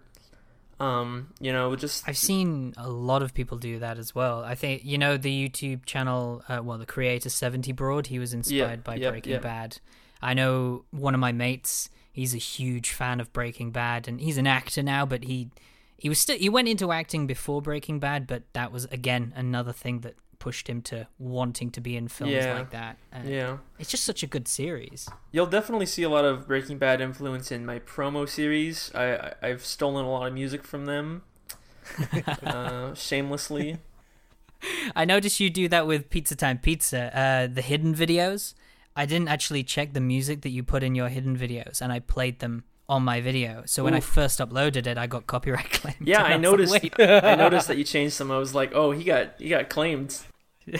Um, 0.79 1.29
you 1.41 1.53
know, 1.53 1.75
just 1.75 2.07
I've 2.07 2.19
seen 2.19 2.75
a 2.77 2.89
lot 2.89 3.23
of 3.23 3.33
people 3.33 3.57
do 3.57 3.79
that 3.79 3.99
as 3.99 4.15
well. 4.15 4.45
I 4.45 4.55
think 4.55 4.83
you 4.85 4.99
know 4.99 5.17
the 5.17 5.49
YouTube 5.49 5.87
channel, 5.87 6.43
uh, 6.49 6.61
well, 6.63 6.79
the 6.79 6.87
creator 6.87 7.31
Seventy 7.31 7.73
Broad. 7.73 8.09
He 8.09 8.19
was 8.19 8.35
inspired 8.35 8.85
by 8.85 8.97
yep, 8.97 9.13
Breaking 9.13 9.33
yep. 9.33 9.43
Bad. 9.43 9.79
I 10.21 10.35
know 10.35 10.85
one 10.91 11.15
of 11.15 11.21
my 11.21 11.33
mates. 11.33 11.89
He's 12.13 12.35
a 12.35 12.39
huge 12.39 12.91
fan 12.91 13.21
of 13.21 13.33
Breaking 13.33 13.71
Bad, 13.71 14.07
and 14.07 14.21
he's 14.21 14.37
an 14.37 14.47
actor 14.47 14.83
now. 14.83 15.07
But 15.07 15.25
he 15.25 15.51
he 15.97 16.09
was 16.09 16.19
still 16.19 16.37
he 16.37 16.49
went 16.49 16.69
into 16.69 16.93
acting 16.93 17.27
before 17.27 17.63
Breaking 17.63 17.99
Bad, 17.99 18.27
but 18.27 18.43
that 18.53 18.71
was 18.71 18.85
again 18.87 19.33
another 19.35 19.73
thing 19.73 20.01
that 20.01 20.15
pushed 20.39 20.69
him 20.69 20.83
to 20.83 21.07
wanting 21.19 21.71
to 21.71 21.81
be 21.81 21.97
in 21.97 22.09
films 22.09 22.33
Yeah. 22.33 22.55
like 22.55 22.71
that. 22.71 22.97
And 23.13 23.29
yeah. 23.29 23.59
it's 23.79 23.91
just 23.91 24.05
such 24.05 24.23
a 24.23 24.27
good 24.27 24.47
series. 24.49 25.09
You'll 25.33 25.47
definitely 25.47 25.87
see 25.87 26.03
a 26.03 26.09
lot 26.09 26.25
of 26.25 26.47
Breaking 26.47 26.79
Bad 26.79 27.01
influence 27.01 27.51
in 27.53 27.65
my 27.67 27.79
promo 27.79 28.29
series. 28.29 28.91
I, 28.95 29.15
I 29.17 29.33
I've 29.43 29.65
stolen 29.65 30.05
a 30.05 30.11
lot 30.11 30.27
of 30.29 30.35
music 30.35 30.65
from 30.65 30.87
them, 30.87 31.23
uh, 32.43 32.95
shamelessly. 32.95 33.79
I 34.95 35.05
noticed 35.05 35.39
you 35.41 35.51
do 35.51 35.69
that 35.69 35.87
with 35.87 36.11
Pizza 36.11 36.35
Time 36.35 36.59
Pizza, 36.59 37.17
uh, 37.17 37.47
the 37.47 37.63
hidden 37.63 37.95
videos. 37.95 38.55
I 38.97 39.05
didn't 39.05 39.29
actually 39.29 39.63
check 39.63 39.93
the 39.93 40.01
music 40.01 40.41
that 40.41 40.49
you 40.49 40.63
put 40.63 40.83
in 40.83 40.95
your 40.95 41.09
hidden 41.09 41.37
videos, 41.37 41.83
and 41.83 41.93
I 41.93 42.01
played 42.01 42.39
them 42.39 42.65
on 42.89 43.03
my 43.03 43.21
video. 43.21 43.63
So 43.67 43.83
when 43.85 43.95
I 43.95 44.01
first 44.01 44.39
uploaded 44.39 44.87
it, 44.87 44.97
I 44.97 45.07
got 45.07 45.27
copyright 45.27 45.71
claimed. 45.73 46.07
Yeah, 46.07 46.25
And 46.25 46.35
I 46.35 46.37
noticed. 46.37 46.73
like, 46.73 46.99
I 47.01 47.35
noticed 47.35 47.69
that 47.69 47.77
you 47.79 47.85
changed 47.85 48.15
some. 48.15 48.31
I 48.31 48.39
was 48.39 48.55
like, 48.55 48.73
oh, 48.75 48.93
he 48.93 49.05
got 49.05 49.35
he 49.39 49.49
got 49.49 49.69
claimed. 49.69 50.19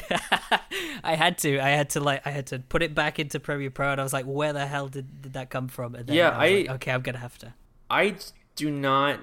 I 1.05 1.15
had 1.15 1.39
to. 1.39 1.61
I 1.61 1.71
had 1.71 1.91
to 1.91 2.01
like. 2.01 2.27
I 2.27 2.31
had 2.31 2.47
to 2.49 2.59
put 2.59 2.83
it 2.83 2.95
back 2.95 3.19
into 3.19 3.39
Premiere 3.39 3.71
Pro, 3.71 3.93
and 3.93 4.01
I 4.01 4.05
was 4.05 4.13
like, 4.13 4.25
"Where 4.25 4.53
the 4.53 4.67
hell 4.67 4.89
did, 4.89 5.23
did 5.23 5.35
that 5.35 5.49
come 5.49 5.69
from?" 5.69 5.95
And 5.95 6.09
then 6.09 6.17
Yeah, 6.17 6.31
I, 6.31 6.51
was 6.51 6.61
like, 6.63 6.71
okay, 6.71 6.91
I'm 6.91 7.03
gonna 7.03 7.19
have 7.19 7.39
to. 7.39 7.55
I 7.89 8.17
do 8.57 8.69
not 8.71 9.21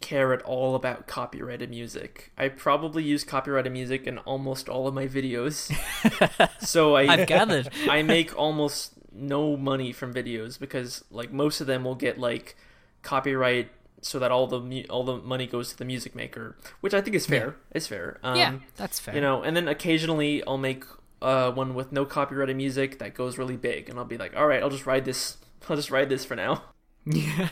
care 0.00 0.32
at 0.32 0.40
all 0.42 0.74
about 0.74 1.06
copyrighted 1.06 1.68
music. 1.68 2.32
I 2.38 2.48
probably 2.48 3.02
use 3.04 3.24
copyrighted 3.24 3.72
music 3.72 4.06
in 4.06 4.16
almost 4.18 4.70
all 4.70 4.88
of 4.88 4.94
my 4.94 5.06
videos. 5.06 5.70
so 6.66 6.96
I 6.96 7.02
I've 7.12 7.28
gathered. 7.28 7.68
I 7.88 8.02
make 8.02 8.34
almost 8.38 8.94
no 9.12 9.56
money 9.56 9.92
from 9.92 10.12
videos 10.14 10.58
because 10.58 11.04
like 11.10 11.32
most 11.32 11.60
of 11.60 11.66
them 11.66 11.84
will 11.84 11.94
get 11.94 12.18
like 12.18 12.56
copyright 13.02 13.70
so 14.02 14.18
that 14.18 14.30
all 14.30 14.46
the 14.46 14.60
mu- 14.60 14.84
all 14.88 15.04
the 15.04 15.16
money 15.18 15.46
goes 15.46 15.70
to 15.70 15.76
the 15.76 15.84
music 15.84 16.14
maker, 16.14 16.56
which 16.80 16.94
I 16.94 17.00
think 17.00 17.14
is 17.16 17.26
fair. 17.26 17.56
It's 17.72 17.86
fair. 17.86 18.18
Um, 18.22 18.36
yeah, 18.36 18.54
that's 18.76 18.98
fair. 18.98 19.14
You 19.14 19.20
know, 19.20 19.42
and 19.42 19.56
then 19.56 19.68
occasionally 19.68 20.42
I'll 20.46 20.56
make 20.58 20.84
uh, 21.20 21.50
one 21.52 21.74
with 21.74 21.92
no 21.92 22.04
copyrighted 22.06 22.56
music 22.56 22.98
that 22.98 23.14
goes 23.14 23.36
really 23.36 23.56
big, 23.56 23.88
and 23.90 23.98
I'll 23.98 24.04
be 24.06 24.16
like, 24.16 24.34
all 24.36 24.46
right, 24.46 24.62
I'll 24.62 24.70
just 24.70 24.86
ride 24.86 25.04
this. 25.04 25.36
I'll 25.68 25.76
just 25.76 25.90
ride 25.90 26.08
this 26.08 26.24
for 26.24 26.34
now. 26.34 26.62
yeah, 27.04 27.48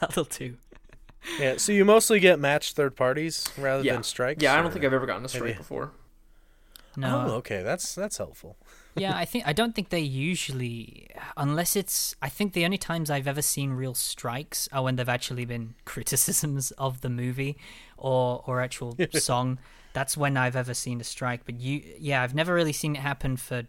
that'll 0.00 0.24
do. 0.24 0.56
Yeah, 1.38 1.56
so 1.56 1.72
you 1.72 1.84
mostly 1.84 2.20
get 2.20 2.38
matched 2.38 2.76
third 2.76 2.96
parties 2.96 3.46
rather 3.56 3.82
Yeah. 3.82 3.94
than 3.94 4.02
strikes. 4.02 4.42
Yeah, 4.42 4.52
I 4.52 4.56
don't 4.56 4.66
or- 4.66 4.70
think 4.70 4.84
I've 4.84 4.92
ever 4.92 5.06
gotten 5.06 5.24
a 5.24 5.28
strike 5.28 5.44
maybe- 5.44 5.58
before. 5.58 5.92
No, 6.96 7.24
Oh, 7.28 7.34
okay, 7.36 7.62
that's 7.62 7.94
that's 7.94 8.18
helpful. 8.18 8.56
Yeah, 8.96 9.16
I 9.16 9.24
think 9.24 9.46
I 9.46 9.52
don't 9.52 9.74
think 9.74 9.88
they 9.88 10.00
usually, 10.00 11.08
unless 11.36 11.76
it's. 11.76 12.14
I 12.22 12.28
think 12.28 12.52
the 12.52 12.64
only 12.64 12.78
times 12.78 13.10
I've 13.10 13.26
ever 13.26 13.42
seen 13.42 13.72
real 13.72 13.94
strikes 13.94 14.68
are 14.72 14.82
when 14.82 14.96
they've 14.96 15.08
actually 15.08 15.44
been 15.44 15.74
criticisms 15.84 16.70
of 16.72 17.00
the 17.00 17.10
movie 17.10 17.56
or 17.96 18.42
or 18.46 18.60
actual 18.60 18.96
song. 19.12 19.58
That's 19.92 20.16
when 20.16 20.36
I've 20.36 20.56
ever 20.56 20.74
seen 20.74 21.00
a 21.00 21.04
strike. 21.04 21.44
But 21.44 21.60
you, 21.60 21.82
yeah, 21.98 22.22
I've 22.22 22.34
never 22.34 22.52
really 22.54 22.72
seen 22.72 22.96
it 22.96 23.00
happen 23.00 23.36
for 23.36 23.62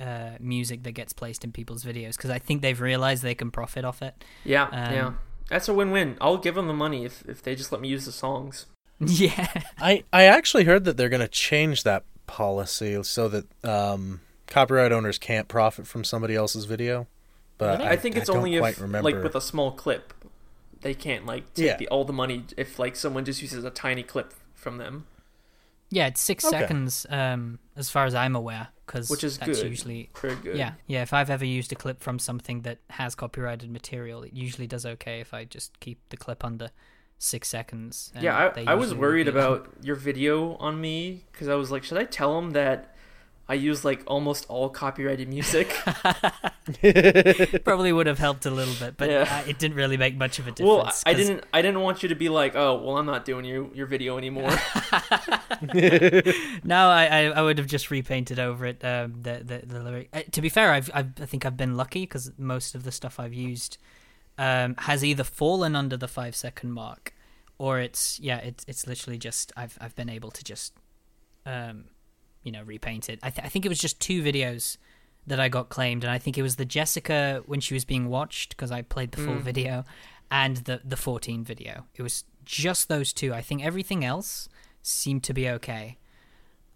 uh, 0.00 0.30
music 0.40 0.82
that 0.82 0.92
gets 0.92 1.12
placed 1.12 1.44
in 1.44 1.52
people's 1.52 1.84
videos 1.84 2.16
because 2.16 2.30
I 2.30 2.38
think 2.38 2.62
they've 2.62 2.80
realized 2.80 3.22
they 3.22 3.34
can 3.34 3.50
profit 3.50 3.84
off 3.84 4.02
it. 4.02 4.24
Yeah, 4.44 4.64
Um, 4.64 4.94
yeah, 4.94 5.12
that's 5.48 5.68
a 5.68 5.74
win-win. 5.74 6.16
I'll 6.20 6.38
give 6.38 6.54
them 6.54 6.66
the 6.66 6.74
money 6.74 7.04
if 7.04 7.22
if 7.28 7.42
they 7.42 7.54
just 7.54 7.72
let 7.72 7.80
me 7.80 7.88
use 7.88 8.04
the 8.04 8.12
songs. 8.12 8.66
yeah, 9.00 9.48
I 9.78 10.04
I 10.12 10.24
actually 10.24 10.64
heard 10.64 10.84
that 10.84 10.96
they're 10.96 11.08
going 11.08 11.20
to 11.20 11.28
change 11.28 11.82
that 11.84 12.04
policy 12.26 13.00
so 13.02 13.28
that 13.28 13.46
um, 13.64 14.20
copyright 14.46 14.92
owners 14.92 15.18
can't 15.18 15.48
profit 15.48 15.86
from 15.86 16.04
somebody 16.04 16.34
else's 16.34 16.64
video. 16.64 17.06
But 17.58 17.80
I, 17.80 17.90
I, 17.90 17.96
think 17.96 18.16
it's 18.16 18.26
don't 18.26 18.38
only 18.38 18.58
quite 18.58 18.74
if 18.74 18.80
remember. 18.80 19.10
like 19.12 19.22
with 19.22 19.34
a 19.36 19.40
small 19.40 19.70
clip, 19.72 20.12
they 20.80 20.94
can't 20.94 21.24
like 21.24 21.54
take 21.54 21.66
Yeah. 21.66 21.76
the, 21.76 21.88
all 21.88 22.04
the 22.04 22.12
money 22.12 22.44
if 22.56 22.78
like 22.78 22.96
someone 22.96 23.24
just 23.24 23.40
uses 23.42 23.64
a 23.64 23.70
tiny 23.70 24.02
clip 24.02 24.34
from 24.54 24.78
them, 24.78 25.06
yeah, 25.90 26.08
it's 26.08 26.20
six 26.20 26.44
Okay. 26.44 26.58
seconds 26.58 27.06
um, 27.10 27.60
as 27.76 27.90
far 27.90 28.06
as 28.06 28.14
I'm 28.14 28.34
aware 28.34 28.68
because 28.86 29.08
which 29.08 29.22
is 29.22 29.38
that's 29.38 29.60
good. 29.60 29.70
usually 29.70 30.10
very 30.20 30.34
good. 30.36 30.56
Yeah, 30.56 30.72
yeah. 30.88 31.02
If 31.02 31.12
I've 31.12 31.30
ever 31.30 31.44
used 31.44 31.70
a 31.70 31.76
clip 31.76 32.00
from 32.00 32.18
something 32.18 32.62
that 32.62 32.78
has 32.90 33.14
copyrighted 33.14 33.70
material, 33.70 34.24
it 34.24 34.32
usually 34.32 34.66
does 34.66 34.84
okay 34.84 35.20
if 35.20 35.32
I 35.32 35.44
just 35.44 35.78
keep 35.78 36.00
the 36.08 36.16
clip 36.16 36.44
under 36.44 36.70
six 37.18 37.48
seconds. 37.48 38.12
yeah. 38.20 38.50
I, 38.56 38.64
I 38.66 38.74
was 38.74 38.92
worried 38.94 39.28
about 39.28 39.68
your 39.82 39.94
video 39.94 40.56
on 40.56 40.80
me 40.80 41.24
because 41.30 41.46
I 41.48 41.54
was 41.54 41.70
like, 41.70 41.84
should 41.84 41.98
I 41.98 42.04
tell 42.04 42.34
them 42.40 42.50
that 42.50 42.93
I 43.46 43.54
use 43.54 43.84
like 43.84 44.02
almost 44.06 44.46
all 44.48 44.68
copyrighted 44.70 45.28
music? 45.28 45.68
Probably 47.64 47.92
would 47.92 48.06
have 48.06 48.18
helped 48.18 48.46
a 48.46 48.50
little 48.50 48.74
bit, 48.78 48.96
but 48.96 49.10
Yeah. 49.10 49.28
uh, 49.44 49.48
it 49.48 49.58
didn't 49.58 49.76
really 49.76 49.98
make 49.98 50.16
much 50.16 50.38
of 50.38 50.46
a 50.48 50.50
difference. 50.50 50.66
well, 50.68 50.76
difference. 50.78 51.02
I 51.06 51.12
'cause- 51.14 51.26
didn't. 51.26 51.44
I 51.52 51.60
didn't 51.62 51.80
want 51.80 52.02
you 52.02 52.08
to 52.08 52.14
be 52.14 52.28
like, 52.30 52.56
oh, 52.56 52.76
well, 52.82 52.96
I'm 52.96 53.04
not 53.06 53.24
doing 53.26 53.44
your 53.44 53.68
your 53.74 53.86
video 53.86 54.16
anymore. 54.18 54.50
No, 56.64 56.88
I, 56.88 57.06
I, 57.06 57.20
I 57.26 57.42
would 57.42 57.58
have 57.58 57.66
just 57.66 57.90
repainted 57.90 58.38
over 58.38 58.66
it. 58.66 58.84
Um, 58.84 59.22
the 59.22 59.42
the, 59.44 59.66
the 59.66 59.82
lyric. 59.82 60.08
Uh, 60.12 60.22
to 60.32 60.40
be 60.40 60.48
fair, 60.48 60.72
I've, 60.72 60.90
I've 60.94 61.12
I 61.20 61.26
think 61.26 61.44
I've 61.46 61.56
been 61.56 61.76
lucky 61.76 62.02
because 62.02 62.32
most 62.38 62.74
of 62.74 62.84
the 62.84 62.92
stuff 62.92 63.20
I've 63.20 63.34
used 63.34 63.78
um, 64.38 64.74
has 64.78 65.04
either 65.04 65.24
fallen 65.24 65.76
under 65.76 65.96
the 65.96 66.08
five 66.08 66.34
second 66.34 66.72
mark, 66.72 67.14
or 67.58 67.80
it's 67.80 68.18
yeah, 68.20 68.38
it's 68.38 68.64
it's 68.66 68.86
literally 68.86 69.18
just 69.18 69.52
I've 69.56 69.76
I've 69.80 69.94
been 69.96 70.08
able 70.08 70.30
to 70.30 70.42
just 70.44 70.72
um, 71.46 71.84
you 72.44 72.52
know, 72.52 72.62
repaint 72.62 73.08
it. 73.08 73.18
I, 73.22 73.30
th- 73.30 73.44
I 73.44 73.48
think 73.48 73.64
it 73.66 73.68
was 73.68 73.78
just 73.80 73.98
two 74.00 74.22
videos 74.22 74.76
that 75.26 75.40
I 75.40 75.48
got 75.48 75.70
claimed, 75.70 76.04
and 76.04 76.10
I 76.12 76.18
think 76.18 76.38
it 76.38 76.42
was 76.42 76.56
the 76.56 76.64
Jessica 76.64 77.42
when 77.46 77.58
she 77.60 77.74
was 77.74 77.84
being 77.84 78.08
watched 78.08 78.50
because 78.50 78.70
I 78.70 78.82
played 78.82 79.10
the 79.12 79.22
full 79.22 79.34
Mm. 79.36 79.42
video, 79.42 79.84
and 80.30 80.58
the 80.58 80.80
the 80.84 80.96
14 80.96 81.42
video. 81.44 81.86
It 81.96 82.02
was 82.02 82.24
just 82.44 82.88
those 82.88 83.12
two. 83.12 83.32
I 83.34 83.40
think 83.42 83.64
everything 83.64 84.04
else 84.04 84.48
seemed 84.82 85.24
to 85.24 85.32
be 85.34 85.48
okay. 85.48 85.96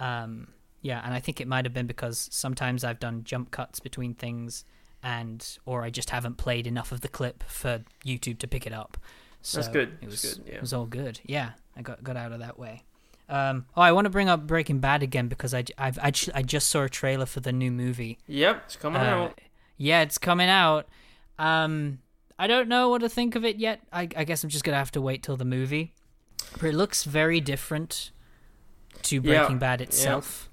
Um, 0.01 0.49
yeah, 0.81 1.01
and 1.05 1.13
I 1.13 1.21
think 1.21 1.41
it 1.41 1.49
might 1.49 1.65
have 1.65 1.75
been 1.75 1.87
because 1.87 2.29
sometimes 2.33 2.85
I've 2.85 3.01
done 3.01 3.25
jump 3.25 3.51
cuts 3.51 3.81
between 3.81 4.15
things, 4.15 4.65
and 5.03 5.47
or 5.67 5.83
I 5.83 5.91
just 5.91 6.11
haven't 6.11 6.37
played 6.39 6.67
enough 6.67 6.93
of 6.93 7.01
the 7.01 7.09
clip 7.09 7.43
for 7.45 7.83
YouTube 8.05 8.39
to 8.39 8.49
pick 8.49 8.67
it 8.67 8.73
up. 8.73 8.97
So 9.43 9.59
That's 9.59 9.69
good. 9.73 9.99
It 10.01 10.07
was 10.07 10.23
That's 10.23 10.35
good, 10.37 10.49
yeah. 10.49 10.55
it 10.57 10.61
was 10.61 10.73
all 10.73 10.87
good. 10.87 11.21
Yeah, 11.25 11.51
I 11.77 11.83
got 11.83 12.03
got 12.03 12.17
out 12.17 12.33
of 12.33 12.41
that 12.41 12.59
way. 12.59 12.85
Um, 13.29 13.67
oh, 13.77 13.83
I 13.83 13.93
want 13.93 14.07
to 14.07 14.11
bring 14.11 14.29
up 14.29 14.47
Breaking 14.47 14.79
Bad 14.79 15.03
again 15.03 15.29
because 15.29 15.53
I, 15.53 15.65
I've, 15.77 15.99
I, 15.99 16.13
I 16.35 16.43
just 16.43 16.69
saw 16.71 16.83
a 16.85 16.89
trailer 16.89 17.27
for 17.27 17.41
the 17.41 17.53
new 17.53 17.71
movie. 17.71 18.19
Yep, 18.27 18.63
it's 18.65 18.77
coming 18.77 19.03
Uh, 19.03 19.05
out. 19.05 19.41
Yeah, 19.77 20.01
it's 20.01 20.17
coming 20.19 20.49
out. 20.49 20.89
Um, 21.39 21.99
I 22.39 22.47
don't 22.47 22.69
know 22.69 22.89
what 22.89 23.01
to 23.03 23.09
think 23.09 23.35
of 23.35 23.45
it 23.45 23.57
yet. 23.57 23.81
I, 23.93 24.09
I 24.17 24.25
guess 24.25 24.43
I'm 24.43 24.51
just 24.51 24.65
gonna 24.65 24.79
have 24.79 24.93
to 24.93 25.01
wait 25.01 25.23
till 25.23 25.37
the 25.37 25.45
movie. 25.45 25.93
But 26.55 26.65
it 26.71 26.75
looks 26.75 27.05
very 27.05 27.41
different 27.41 28.11
to 29.03 29.17
Yeah, 29.17 29.21
Breaking 29.41 29.59
Bad 29.59 29.81
yeah. 29.81 29.85
itself. 29.87 30.49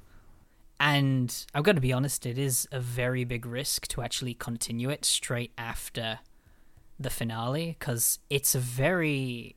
And 0.79 1.45
I'm 1.53 1.63
gonna 1.63 1.79
be 1.79 1.93
honest, 1.93 2.25
it 2.25 2.37
is 2.37 2.67
a 2.71 2.79
very 2.81 3.23
big 3.23 3.45
risk 3.45 3.87
to 3.89 4.01
actually 4.01 4.33
continue 4.33 4.89
it 4.89 5.05
straight 5.05 5.53
after 5.57 6.19
the 6.99 7.09
finale 7.09 7.75
because 7.79 8.19
it's 8.29 8.53
a 8.55 8.59
very, 8.59 9.55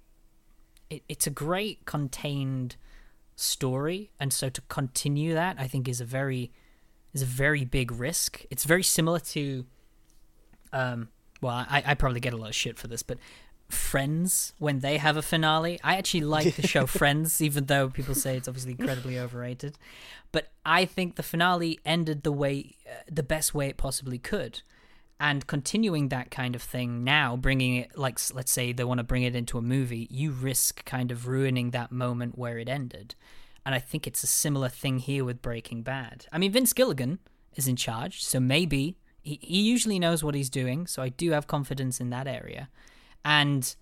it, 0.89 1.03
it's 1.09 1.27
a 1.27 1.31
great 1.31 1.85
contained 1.87 2.77
story, 3.39 4.11
and 4.19 4.33
so 4.33 4.49
to 4.49 4.61
continue 4.63 5.35
that, 5.35 5.57
I 5.59 5.67
think 5.67 5.89
is 5.89 6.01
a 6.01 6.05
very 6.05 6.51
is 7.15 7.23
a 7.23 7.27
very 7.27 7.65
big 7.65 7.91
risk. 7.93 8.45
It's 8.51 8.65
very 8.65 8.83
similar 8.83 9.19
to, 9.21 9.65
um, 10.75 11.09
well, 11.41 11.55
I, 11.55 11.83
I 11.87 11.95
probably 11.95 12.21
get 12.21 12.35
a 12.35 12.37
lot 12.37 12.51
of 12.51 12.55
shit 12.55 12.79
for 12.79 12.87
this, 12.87 13.03
but 13.03 13.19
Friends 13.71 14.55
when 14.59 14.81
they 14.81 14.97
have 14.97 15.19
a 15.19 15.23
finale, 15.23 15.79
I 15.85 15.97
actually 15.97 16.23
like 16.23 16.57
the 16.57 16.67
show 16.67 16.87
Friends, 17.01 17.43
even 17.43 17.67
though 17.67 17.91
people 17.91 18.15
say 18.15 18.37
it's 18.37 18.49
obviously 18.49 18.73
incredibly 18.73 19.19
overrated. 19.19 19.77
But 20.33 20.49
I 20.65 20.87
think 20.87 21.17
the 21.17 21.23
finale 21.23 21.79
ended 21.85 22.23
the 22.23 22.33
way, 22.33 22.77
uh, 22.87 23.03
the 23.11 23.23
best 23.23 23.55
way 23.55 23.69
it 23.69 23.77
possibly 23.77 24.19
could, 24.19 24.63
and 25.21 25.47
continuing 25.47 26.09
that 26.09 26.31
kind 26.31 26.55
of 26.55 26.63
thing 26.63 27.03
now, 27.03 27.37
bringing 27.37 27.77
it 27.77 27.99
like 27.99 28.19
let's 28.33 28.53
say 28.53 28.73
they 28.73 28.85
want 28.85 28.99
to 28.99 29.05
bring 29.05 29.25
it 29.25 29.35
into 29.35 29.59
a 29.59 29.63
movie, 29.63 30.07
you 30.11 30.31
risk 30.31 30.85
kind 30.85 31.11
of 31.11 31.27
ruining 31.27 31.71
that 31.71 31.91
moment 31.91 32.39
where 32.39 32.59
it 32.59 32.69
ended. 32.69 33.15
And 33.67 33.75
I 33.75 33.81
think 33.81 34.07
it's 34.07 34.23
a 34.23 34.29
similar 34.29 34.69
thing 34.69 34.99
here 34.99 35.25
with 35.25 35.43
Breaking 35.43 35.83
Bad. 35.83 36.27
I 36.33 36.39
mean, 36.39 36.53
Vince 36.53 36.73
Gilligan 36.73 37.19
is 37.55 37.69
in 37.69 37.77
charge, 37.77 38.25
so 38.25 38.39
maybe 38.41 38.97
he, 39.21 39.39
he 39.43 39.61
usually 39.61 39.99
knows 39.99 40.23
what 40.23 40.35
he's 40.35 40.49
doing, 40.49 40.87
so 40.87 41.03
I 41.03 41.09
do 41.09 41.33
have 41.33 41.47
confidence 41.47 42.01
in 42.01 42.11
that 42.11 42.27
area. 42.27 42.71
And 43.25 43.75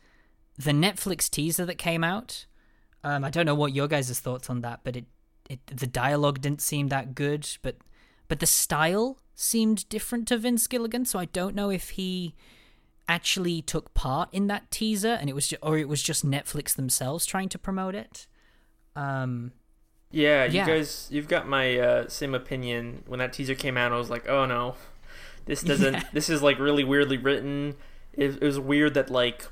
the 0.58 0.72
Netflix 0.72 1.30
teaser 1.30 1.66
that 1.66 1.76
came 1.76 2.02
out, 2.02 2.46
um, 3.04 3.24
I 3.24 3.30
don't 3.30 3.46
know 3.46 3.54
what 3.54 3.74
your 3.74 3.88
guys' 3.88 4.18
thoughts 4.18 4.48
on 4.48 4.62
that, 4.62 4.80
but 4.82 4.96
it, 4.96 5.04
it 5.50 5.60
the 5.66 5.86
dialogue 5.86 6.40
didn't 6.40 6.62
seem 6.62 6.88
that 6.88 7.14
good, 7.14 7.46
but 7.62 7.76
but 8.28 8.40
the 8.40 8.46
style 8.46 9.18
seemed 9.36 9.88
different 9.88 10.26
to 10.28 10.36
Vince 10.38 10.66
Gilligan, 10.66 11.04
so 11.04 11.18
I 11.20 11.26
don't 11.26 11.54
know 11.54 11.70
if 11.70 11.90
he 11.90 12.34
actually 13.08 13.62
took 13.62 13.94
part 13.94 14.28
in 14.32 14.48
that 14.48 14.68
teaser 14.72 15.12
and 15.20 15.30
it 15.30 15.34
was 15.34 15.46
ju- 15.48 15.56
or 15.62 15.78
it 15.78 15.88
was 15.88 16.02
just 16.02 16.26
Netflix 16.26 16.74
themselves 16.74 17.24
trying 17.24 17.48
to 17.50 17.58
promote 17.58 17.94
it. 17.94 18.26
Um 18.96 19.52
Yeah, 20.10 20.44
you 20.46 20.54
Yeah. 20.56 20.66
guys, 20.66 21.06
you've 21.10 21.28
got 21.28 21.46
my 21.46 21.78
uh, 21.78 22.08
same 22.08 22.34
opinion. 22.34 23.04
When 23.06 23.18
that 23.20 23.32
teaser 23.32 23.54
came 23.54 23.76
out, 23.76 23.92
I 23.92 23.96
was 23.96 24.10
like, 24.10 24.28
oh 24.28 24.46
no, 24.46 24.74
this 25.44 25.62
doesn't. 25.62 25.94
Yeah. 26.00 26.02
This 26.12 26.28
is 26.28 26.42
like 26.42 26.58
really 26.58 26.82
weirdly 26.84 27.18
written. 27.18 27.76
It, 28.12 28.42
it 28.42 28.46
was 28.46 28.58
weird 28.58 28.94
that 28.94 29.10
like 29.10 29.46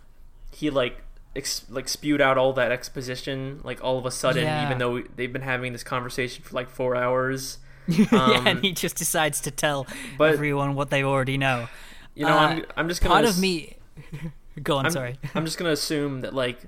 he 0.51 0.70
like 0.70 1.03
ex- 1.37 1.66
like 1.68 1.88
spewed 1.88 2.20
out 2.20 2.38
all 2.38 2.53
that 2.55 2.73
exposition 2.73 3.61
like 3.62 3.85
all 3.85 3.99
of 3.99 4.07
a 4.07 4.11
sudden, 4.11 4.44
Yeah. 4.44 4.64
even 4.64 4.79
though 4.79 5.03
they've 5.14 5.33
been 5.33 5.42
having 5.42 5.73
this 5.73 5.85
conversation 5.85 6.42
for 6.42 6.55
like 6.57 6.70
four 6.70 6.97
hours. 6.97 7.59
yeah, 7.88 8.07
Um, 8.12 8.47
and 8.47 8.61
he 8.64 8.73
just 8.73 8.97
decides 8.97 9.40
to 9.42 9.51
tell 9.51 9.87
but- 10.18 10.33
everyone 10.35 10.75
what 10.75 10.90
they 10.90 11.03
already 11.05 11.38
know. 11.38 11.68
You 12.14 12.27
know, 12.27 12.33
Uh, 12.37 12.40
I'm 12.40 12.64
I'm 12.77 12.88
just 12.88 13.01
gonna 13.03 13.14
Part 13.14 13.25
ass- 13.27 13.37
of 13.37 13.40
me 13.40 13.77
Go 14.62 14.77
on, 14.77 14.87
I'm, 14.87 14.92
sorry. 14.92 15.18
I'm 15.35 15.44
just 15.44 15.59
gonna 15.59 15.70
assume 15.73 16.20
that 16.20 16.33
like 16.33 16.61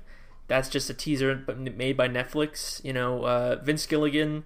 that's 0.47 0.67
just 0.69 0.89
a 0.89 0.93
teaser, 0.93 1.35
but 1.35 1.57
made 1.57 1.95
by 1.97 2.07
Netflix. 2.09 2.83
You 2.83 2.93
know, 2.93 3.23
uh, 3.23 3.55
Vince 3.63 3.85
Gilligan. 3.85 4.43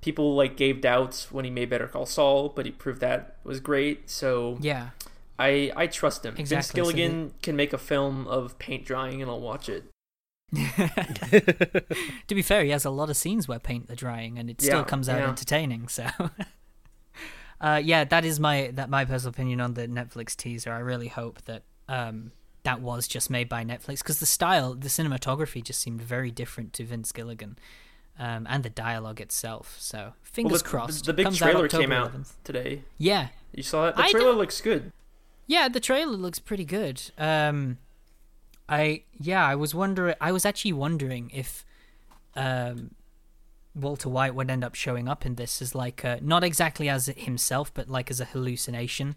People 0.00 0.34
like 0.34 0.56
gave 0.56 0.80
doubts 0.80 1.30
when 1.30 1.44
he 1.44 1.50
made 1.50 1.70
Better 1.70 1.86
Call 1.86 2.06
Saul, 2.06 2.48
but 2.48 2.66
he 2.66 2.72
proved 2.72 3.00
that 3.00 3.36
was 3.44 3.60
great. 3.60 4.10
So 4.10 4.58
Yeah. 4.60 4.90
I 5.38 5.72
I 5.76 5.86
trust 5.86 6.24
him. 6.24 6.34
Vince 6.34 6.50
Exactly, 6.50 6.80
so 6.80 6.90
Gilligan 6.90 7.34
can 7.40 7.54
make 7.54 7.72
a 7.72 7.78
film 7.78 8.26
of 8.26 8.58
paint 8.58 8.84
drying, 8.84 9.22
and 9.22 9.30
I'll 9.30 9.40
watch 9.40 9.68
it. 9.68 9.84
to 11.32 12.34
be 12.34 12.42
fair, 12.42 12.64
he 12.64 12.70
has 12.70 12.84
a 12.84 12.90
lot 12.90 13.10
of 13.10 13.16
scenes 13.16 13.48
where 13.48 13.58
paint 13.58 13.90
are 13.90 13.94
drying, 13.94 14.38
and 14.38 14.50
it 14.50 14.60
still 14.60 14.78
Yeah, 14.80 14.84
comes 14.84 15.08
out 15.08 15.18
yeah. 15.18 15.28
entertaining. 15.28 15.88
So, 15.88 16.06
uh, 17.60 17.80
yeah, 17.82 18.04
that 18.04 18.24
is 18.24 18.40
my 18.40 18.70
that 18.74 18.90
my 18.90 19.04
personal 19.04 19.30
opinion 19.30 19.60
on 19.60 19.74
the 19.74 19.86
Netflix 19.88 20.36
teaser. 20.36 20.72
I 20.72 20.78
really 20.80 21.08
hope 21.08 21.42
that 21.44 21.62
um, 21.88 22.32
that 22.64 22.80
was 22.80 23.08
just 23.08 23.30
made 23.30 23.48
by 23.48 23.64
Netflix 23.64 23.98
because 23.98 24.20
the 24.20 24.26
style, 24.26 24.74
the 24.74 24.88
cinematography, 24.88 25.62
just 25.62 25.80
seemed 25.80 26.00
very 26.02 26.30
different 26.30 26.72
to 26.74 26.84
Vince 26.84 27.12
Gilligan, 27.12 27.58
um, 28.18 28.46
and 28.50 28.62
the 28.62 28.70
dialogue 28.70 29.20
itself. 29.20 29.76
So, 29.78 30.12
fingers 30.22 30.62
the, 30.62 30.68
crossed. 30.68 31.06
The, 31.06 31.12
big 31.12 31.24
Comes 31.26 31.38
trailer 31.38 31.64
October 31.64 31.82
came 31.82 31.92
out 31.92 32.12
11th. 32.12 32.32
today. 32.44 32.82
Yeah, 32.98 33.28
You 33.52 33.62
saw 33.62 33.88
it. 33.88 33.96
The 33.96 34.02
trailer 34.04 34.32
looks 34.32 34.60
good. 34.60 34.92
yeah, 35.46 35.68
the 35.68 35.80
trailer 35.80 36.12
looks 36.16 36.38
pretty 36.38 36.64
good. 36.64 37.02
Um, 37.18 37.78
I 38.68 39.04
yeah, 39.18 39.46
I 39.46 39.54
was 39.54 39.74
wondering. 39.74 40.14
I 40.20 40.32
was 40.32 40.44
actually 40.46 40.72
wondering 40.74 41.30
if 41.34 41.64
um, 42.36 42.92
Walter 43.74 44.08
White 44.08 44.34
would 44.34 44.50
end 44.50 44.64
up 44.64 44.74
showing 44.74 45.08
up 45.08 45.26
in 45.26 45.34
this 45.34 45.60
as 45.62 45.74
like 45.74 46.04
uh 46.04 46.18
not 46.20 46.44
exactly 46.44 46.88
as 46.88 47.06
himself, 47.06 47.72
but 47.74 47.88
like 47.88 48.10
as 48.10 48.20
a 48.20 48.24
hallucination. 48.26 49.16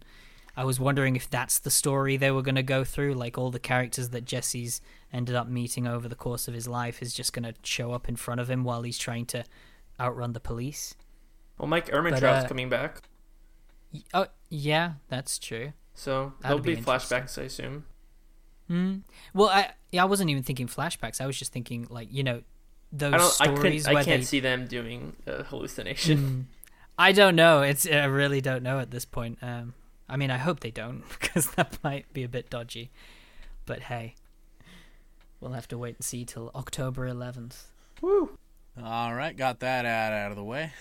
I 0.58 0.64
was 0.64 0.80
wondering 0.80 1.18
if 1.18 1.30
that's 1.30 1.60
the 1.60 1.70
story 1.70 2.16
they 2.16 2.32
were 2.32 2.42
going 2.42 2.56
to 2.56 2.64
go 2.64 2.86
through, 2.86 3.16
like 3.16 3.38
all 3.38 3.52
the 3.52 3.60
characters 3.60 4.10
that 4.12 4.24
Jesse's 4.24 4.80
ended 5.12 5.36
up 5.36 5.50
meeting 5.50 5.86
over 5.86 6.08
the 6.08 6.16
course 6.16 6.48
of 6.48 6.54
his 6.54 6.66
life 6.66 7.02
is 7.02 7.14
just 7.14 7.34
going 7.34 7.44
to 7.44 7.54
show 7.62 7.92
up 7.92 8.08
in 8.08 8.16
front 8.16 8.40
of 8.40 8.50
him 8.50 8.64
while 8.64 8.82
he's 8.84 8.98
trying 8.98 9.26
to 9.28 9.44
outrun 10.00 10.32
the 10.32 10.40
police. 10.40 10.96
Well, 11.58 11.68
Mike 11.68 11.88
Ehrmantraut's 11.90 12.46
uh, 12.46 12.48
coming 12.48 12.70
back, 12.70 13.02
Y- 13.94 14.04
Oh, 14.14 14.28
yeah, 14.50 14.94
that's 15.10 15.38
true. 15.40 15.74
so 15.94 16.32
that'd 16.40 16.64
there'll 16.64 16.64
be 16.64 16.76
be 16.76 16.82
flashbacks, 16.82 17.38
I 17.38 17.44
assume. 17.44 17.86
Mm. 18.70 19.02
Well, 19.34 19.50
I 19.50 19.72
yeah, 19.92 20.04
I 20.04 20.06
wasn't 20.06 20.30
even 20.30 20.44
thinking 20.44 20.68
flashbacks. 20.68 21.22
I 21.22 21.28
was 21.28 21.38
just 21.38 21.54
thinking 21.54 21.88
like 21.90 22.08
you 22.12 22.24
know 22.24 22.42
those 22.92 23.14
I 23.14 23.18
don't. 23.18 23.26
I 23.26 23.56
stories 23.56 23.84
couldn't. 23.84 23.94
where 23.94 24.02
I 24.02 24.06
can't 24.06 24.22
they. 24.22 24.26
see 24.26 24.40
them 24.40 24.68
doing 24.68 25.16
a 25.28 25.44
hallucination. 25.44 26.18
Mm. 26.18 26.44
I 26.98 27.12
don't 27.12 27.36
know. 27.36 27.62
It's 27.62 27.86
I 27.86 28.06
really 28.06 28.42
don't 28.42 28.64
know 28.64 28.80
at 28.80 28.92
this 28.92 29.06
point. 29.06 29.38
Um, 29.42 29.74
I 30.08 30.18
mean, 30.18 30.32
I 30.32 30.38
hope 30.38 30.62
they 30.62 30.72
don't 30.72 31.04
because 31.20 31.52
that 31.52 31.78
might 31.84 32.12
be 32.14 32.24
a 32.24 32.30
bit 32.30 32.50
dodgy. 32.50 32.90
But 33.66 33.82
hey, 33.82 34.16
we'll 35.40 35.54
have 35.54 35.68
to 35.70 35.78
wait 35.78 35.96
and 35.96 36.06
see 36.06 36.24
till 36.26 36.52
October 36.56 37.10
11th. 37.10 37.64
Woo! 38.02 38.38
All 38.82 39.14
right, 39.14 39.36
got 39.36 39.60
that 39.62 39.86
out 39.86 40.14
out 40.14 40.32
of 40.32 40.38
the 40.38 40.44
way. 40.44 40.72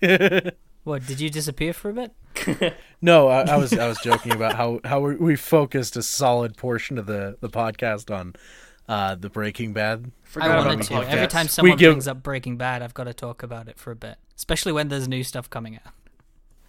What 0.84 1.06
did 1.06 1.20
you 1.20 1.30
disappear 1.30 1.72
for 1.72 1.90
a 1.90 1.92
bit? 1.94 2.74
No, 3.04 3.26
I, 3.26 3.42
I 3.42 3.56
was 3.56 3.72
I 3.76 3.88
was 3.88 3.98
joking 3.98 4.30
about 4.32 4.54
how 4.54 4.78
how 4.84 5.00
we, 5.00 5.16
we 5.16 5.34
focused 5.34 5.96
a 5.96 6.02
solid 6.04 6.56
portion 6.56 6.98
of 6.98 7.06
the 7.06 7.36
the 7.40 7.48
podcast 7.48 8.14
on 8.16 8.34
uh 8.88 9.16
the 9.16 9.28
Breaking 9.28 9.72
Bad. 9.72 10.12
Forgot 10.22 10.50
I 10.52 10.56
wanted 10.64 10.78
the 10.80 10.84
to. 11.00 11.10
Every 11.10 11.26
time 11.26 11.48
someone 11.48 11.76
give- 11.76 11.90
brings 11.94 12.06
up 12.06 12.22
Breaking 12.22 12.56
Bad, 12.56 12.80
I've 12.80 12.94
got 12.94 13.04
to 13.04 13.12
talk 13.14 13.42
about 13.42 13.66
it 13.66 13.76
for 13.76 13.90
a 13.90 13.96
bit, 13.96 14.18
especially 14.36 14.70
when 14.70 14.86
there's 14.88 15.08
new 15.08 15.24
stuff 15.24 15.50
coming 15.50 15.74
out. 15.84 15.92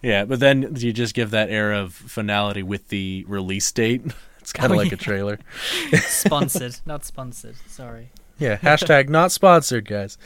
Yeah, 0.02 0.24
but 0.24 0.40
then 0.40 0.74
you 0.76 0.92
just 0.92 1.14
give 1.14 1.30
that 1.30 1.50
air 1.50 1.72
of 1.72 1.94
finality 1.94 2.64
with 2.64 2.88
the 2.88 3.24
release 3.28 3.70
date. 3.72 4.02
It's 4.40 4.52
kind 4.52 4.66
of 4.66 4.72
Oh, 4.72 4.82
like 4.82 4.88
yeah. 4.90 4.94
a 4.94 4.98
trailer. 4.98 5.38
Sponsored, 6.02 6.76
not 6.84 7.02
sponsored. 7.06 7.56
Sorry. 7.66 8.10
Yeah, 8.38 8.58
hashtag 8.58 9.08
not 9.08 9.32
sponsored, 9.32 9.88
guys. 9.88 10.18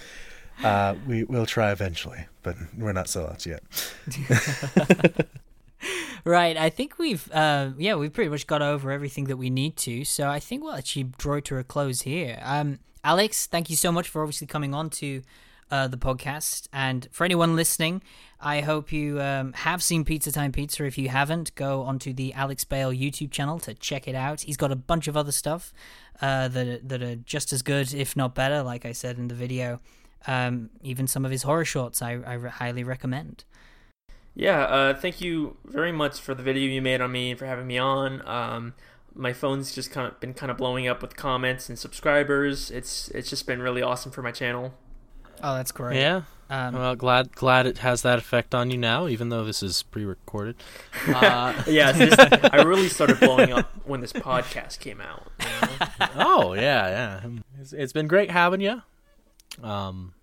Uh, 0.62 0.94
we 1.07 1.25
will 1.25 1.47
try 1.47 1.71
eventually, 1.71 2.27
but 2.42 2.57
we're 2.77 2.92
not 2.92 3.07
sellouts 3.07 3.47
yet. 3.47 3.62
Right, 6.25 6.57
I 6.57 6.68
think 6.68 6.99
we've 6.99 7.31
uh 7.33 7.71
yeah, 7.79 7.94
we've 7.94 8.12
pretty 8.12 8.29
much 8.29 8.47
got 8.47 8.61
over 8.61 8.90
everything 8.90 9.25
that 9.27 9.37
we 9.37 9.49
need 9.49 9.77
to. 9.79 10.05
So 10.05 10.29
I 10.29 10.40
think 10.40 10.62
we'll 10.62 10.75
actually 10.75 11.05
draw 11.16 11.40
to 11.40 11.57
a 11.57 11.64
close 11.64 12.03
here. 12.03 12.38
Um 12.42 12.81
Alex, 13.05 13.47
thank 13.47 13.71
you 13.71 13.77
so 13.77 13.92
much 13.92 14.09
for 14.09 14.23
obviously 14.23 14.47
coming 14.47 14.75
on 14.75 14.90
to 14.90 15.23
uh, 15.71 15.87
the 15.88 15.97
podcast. 15.97 16.68
And 16.73 17.09
for 17.12 17.25
anyone 17.25 17.57
listening, 17.57 18.03
I 18.40 18.61
hope 18.61 18.92
you 18.92 19.21
um, 19.21 19.53
have 19.53 19.83
seen 19.83 20.05
Pizza 20.05 20.33
Time 20.33 20.53
Pizza. 20.53 20.85
If 20.85 20.99
you 20.99 21.09
haven't, 21.09 21.55
go 21.55 21.83
onto 21.83 22.12
the 22.12 22.33
Alex 22.35 22.64
Bale 22.64 22.90
YouTube 22.90 23.31
channel 23.31 23.59
to 23.61 23.75
check 23.75 24.09
it 24.09 24.14
out. 24.14 24.42
He's 24.42 24.57
got 24.57 24.73
a 24.73 24.77
bunch 24.77 25.09
of 25.09 25.16
other 25.16 25.33
stuff 25.33 25.73
uh, 26.21 26.49
that 26.49 26.88
that 26.88 27.03
are 27.03 27.16
just 27.16 27.53
as 27.53 27.62
good, 27.62 27.94
if 27.94 28.16
not 28.16 28.35
better. 28.35 28.62
Like 28.62 28.85
I 28.85 28.92
said 28.92 29.16
in 29.16 29.29
the 29.29 29.35
video, 29.35 29.81
um, 30.27 30.71
even 30.83 31.07
some 31.07 31.25
of 31.25 31.31
his 31.31 31.43
horror 31.43 31.65
shorts 31.65 32.03
I, 32.03 32.13
I 32.27 32.35
re- 32.35 32.51
highly 32.51 32.85
recommend. 32.85 33.45
Yeah, 34.35 34.63
uh, 34.65 34.95
thank 34.95 35.21
you 35.21 35.57
very 35.65 35.91
much 35.93 36.21
for 36.21 36.35
the 36.35 36.43
video 36.43 36.69
you 36.69 36.81
made 36.81 37.01
on 37.01 37.11
me 37.11 37.31
and 37.31 37.39
for 37.39 37.47
having 37.47 37.67
me 37.67 37.79
on. 37.79 38.27
Um, 38.27 38.75
my 39.15 39.33
phone's 39.33 39.75
just 39.75 39.91
kind 39.91 40.07
of 40.07 40.21
been 40.21 40.33
kind 40.33 40.51
of 40.51 40.57
blowing 40.57 40.87
up 40.87 41.03
with 41.03 41.17
comments 41.17 41.69
and 41.69 41.77
subscribers. 41.79 42.71
It's 42.71 43.09
it's 43.09 43.29
just 43.29 43.47
been 43.47 43.61
really 43.61 43.83
awesome 43.83 44.13
for 44.13 44.23
my 44.23 44.31
channel. 44.31 44.75
Oh, 45.43 45.57
that's 45.57 45.73
great. 45.73 45.99
Yeah. 45.99 46.23
Um, 46.51 46.75
Well, 46.75 46.95
glad 46.97 47.35
glad 47.35 47.67
it 47.67 47.79
has 47.79 48.03
that 48.03 48.19
effect 48.19 48.55
on 48.55 48.71
you 48.71 48.79
now, 48.79 49.09
even 49.09 49.29
though 49.29 49.45
this 49.45 49.63
is 49.63 49.83
pre-recorded. 49.83 50.57
Uh, 51.09 51.63
Yeah, 51.67 51.93
just, 51.93 52.19
I 52.19 52.63
really 52.63 52.89
started 52.89 53.19
blowing 53.21 53.53
up 53.53 53.71
when 53.87 54.01
this 54.01 54.13
podcast 54.13 54.79
came 54.79 55.01
out. 55.01 55.31
You 55.41 55.47
know? 55.47 56.07
oh 56.17 56.53
yeah, 56.55 57.21
yeah. 57.25 57.31
It's, 57.61 57.73
it's 57.73 57.93
been 57.93 58.07
great 58.07 58.31
having 58.31 58.61
you. 58.61 58.83
Um, 59.62 60.14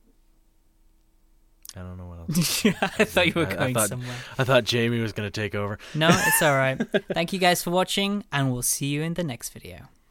I 1.76 1.80
don't 1.82 1.98
know 1.98 2.06
what 2.08 2.20
else. 2.38 2.66
I 2.82 3.04
thought 3.06 3.28
you 3.28 3.34
were 3.36 3.46
I- 3.48 3.52
I 3.52 3.56
going 3.56 3.74
thought- 3.74 3.90
somewhere. 3.90 4.16
I 4.38 4.44
thought 4.46 4.64
Jamie 4.64 5.00
was 5.02 5.12
going 5.14 5.28
to 5.30 5.42
take 5.42 5.56
over. 5.56 5.78
No, 5.94 6.08
it's 6.10 6.42
all 6.42 6.56
right. 6.56 6.80
Thank 7.14 7.34
you 7.34 7.40
guys 7.40 7.62
for 7.64 7.72
watching, 7.72 8.24
and 8.32 8.52
we'll 8.52 8.62
see 8.62 8.88
you 8.88 9.02
in 9.02 9.16
the 9.16 9.24
next 9.24 9.50
video. 9.50 9.90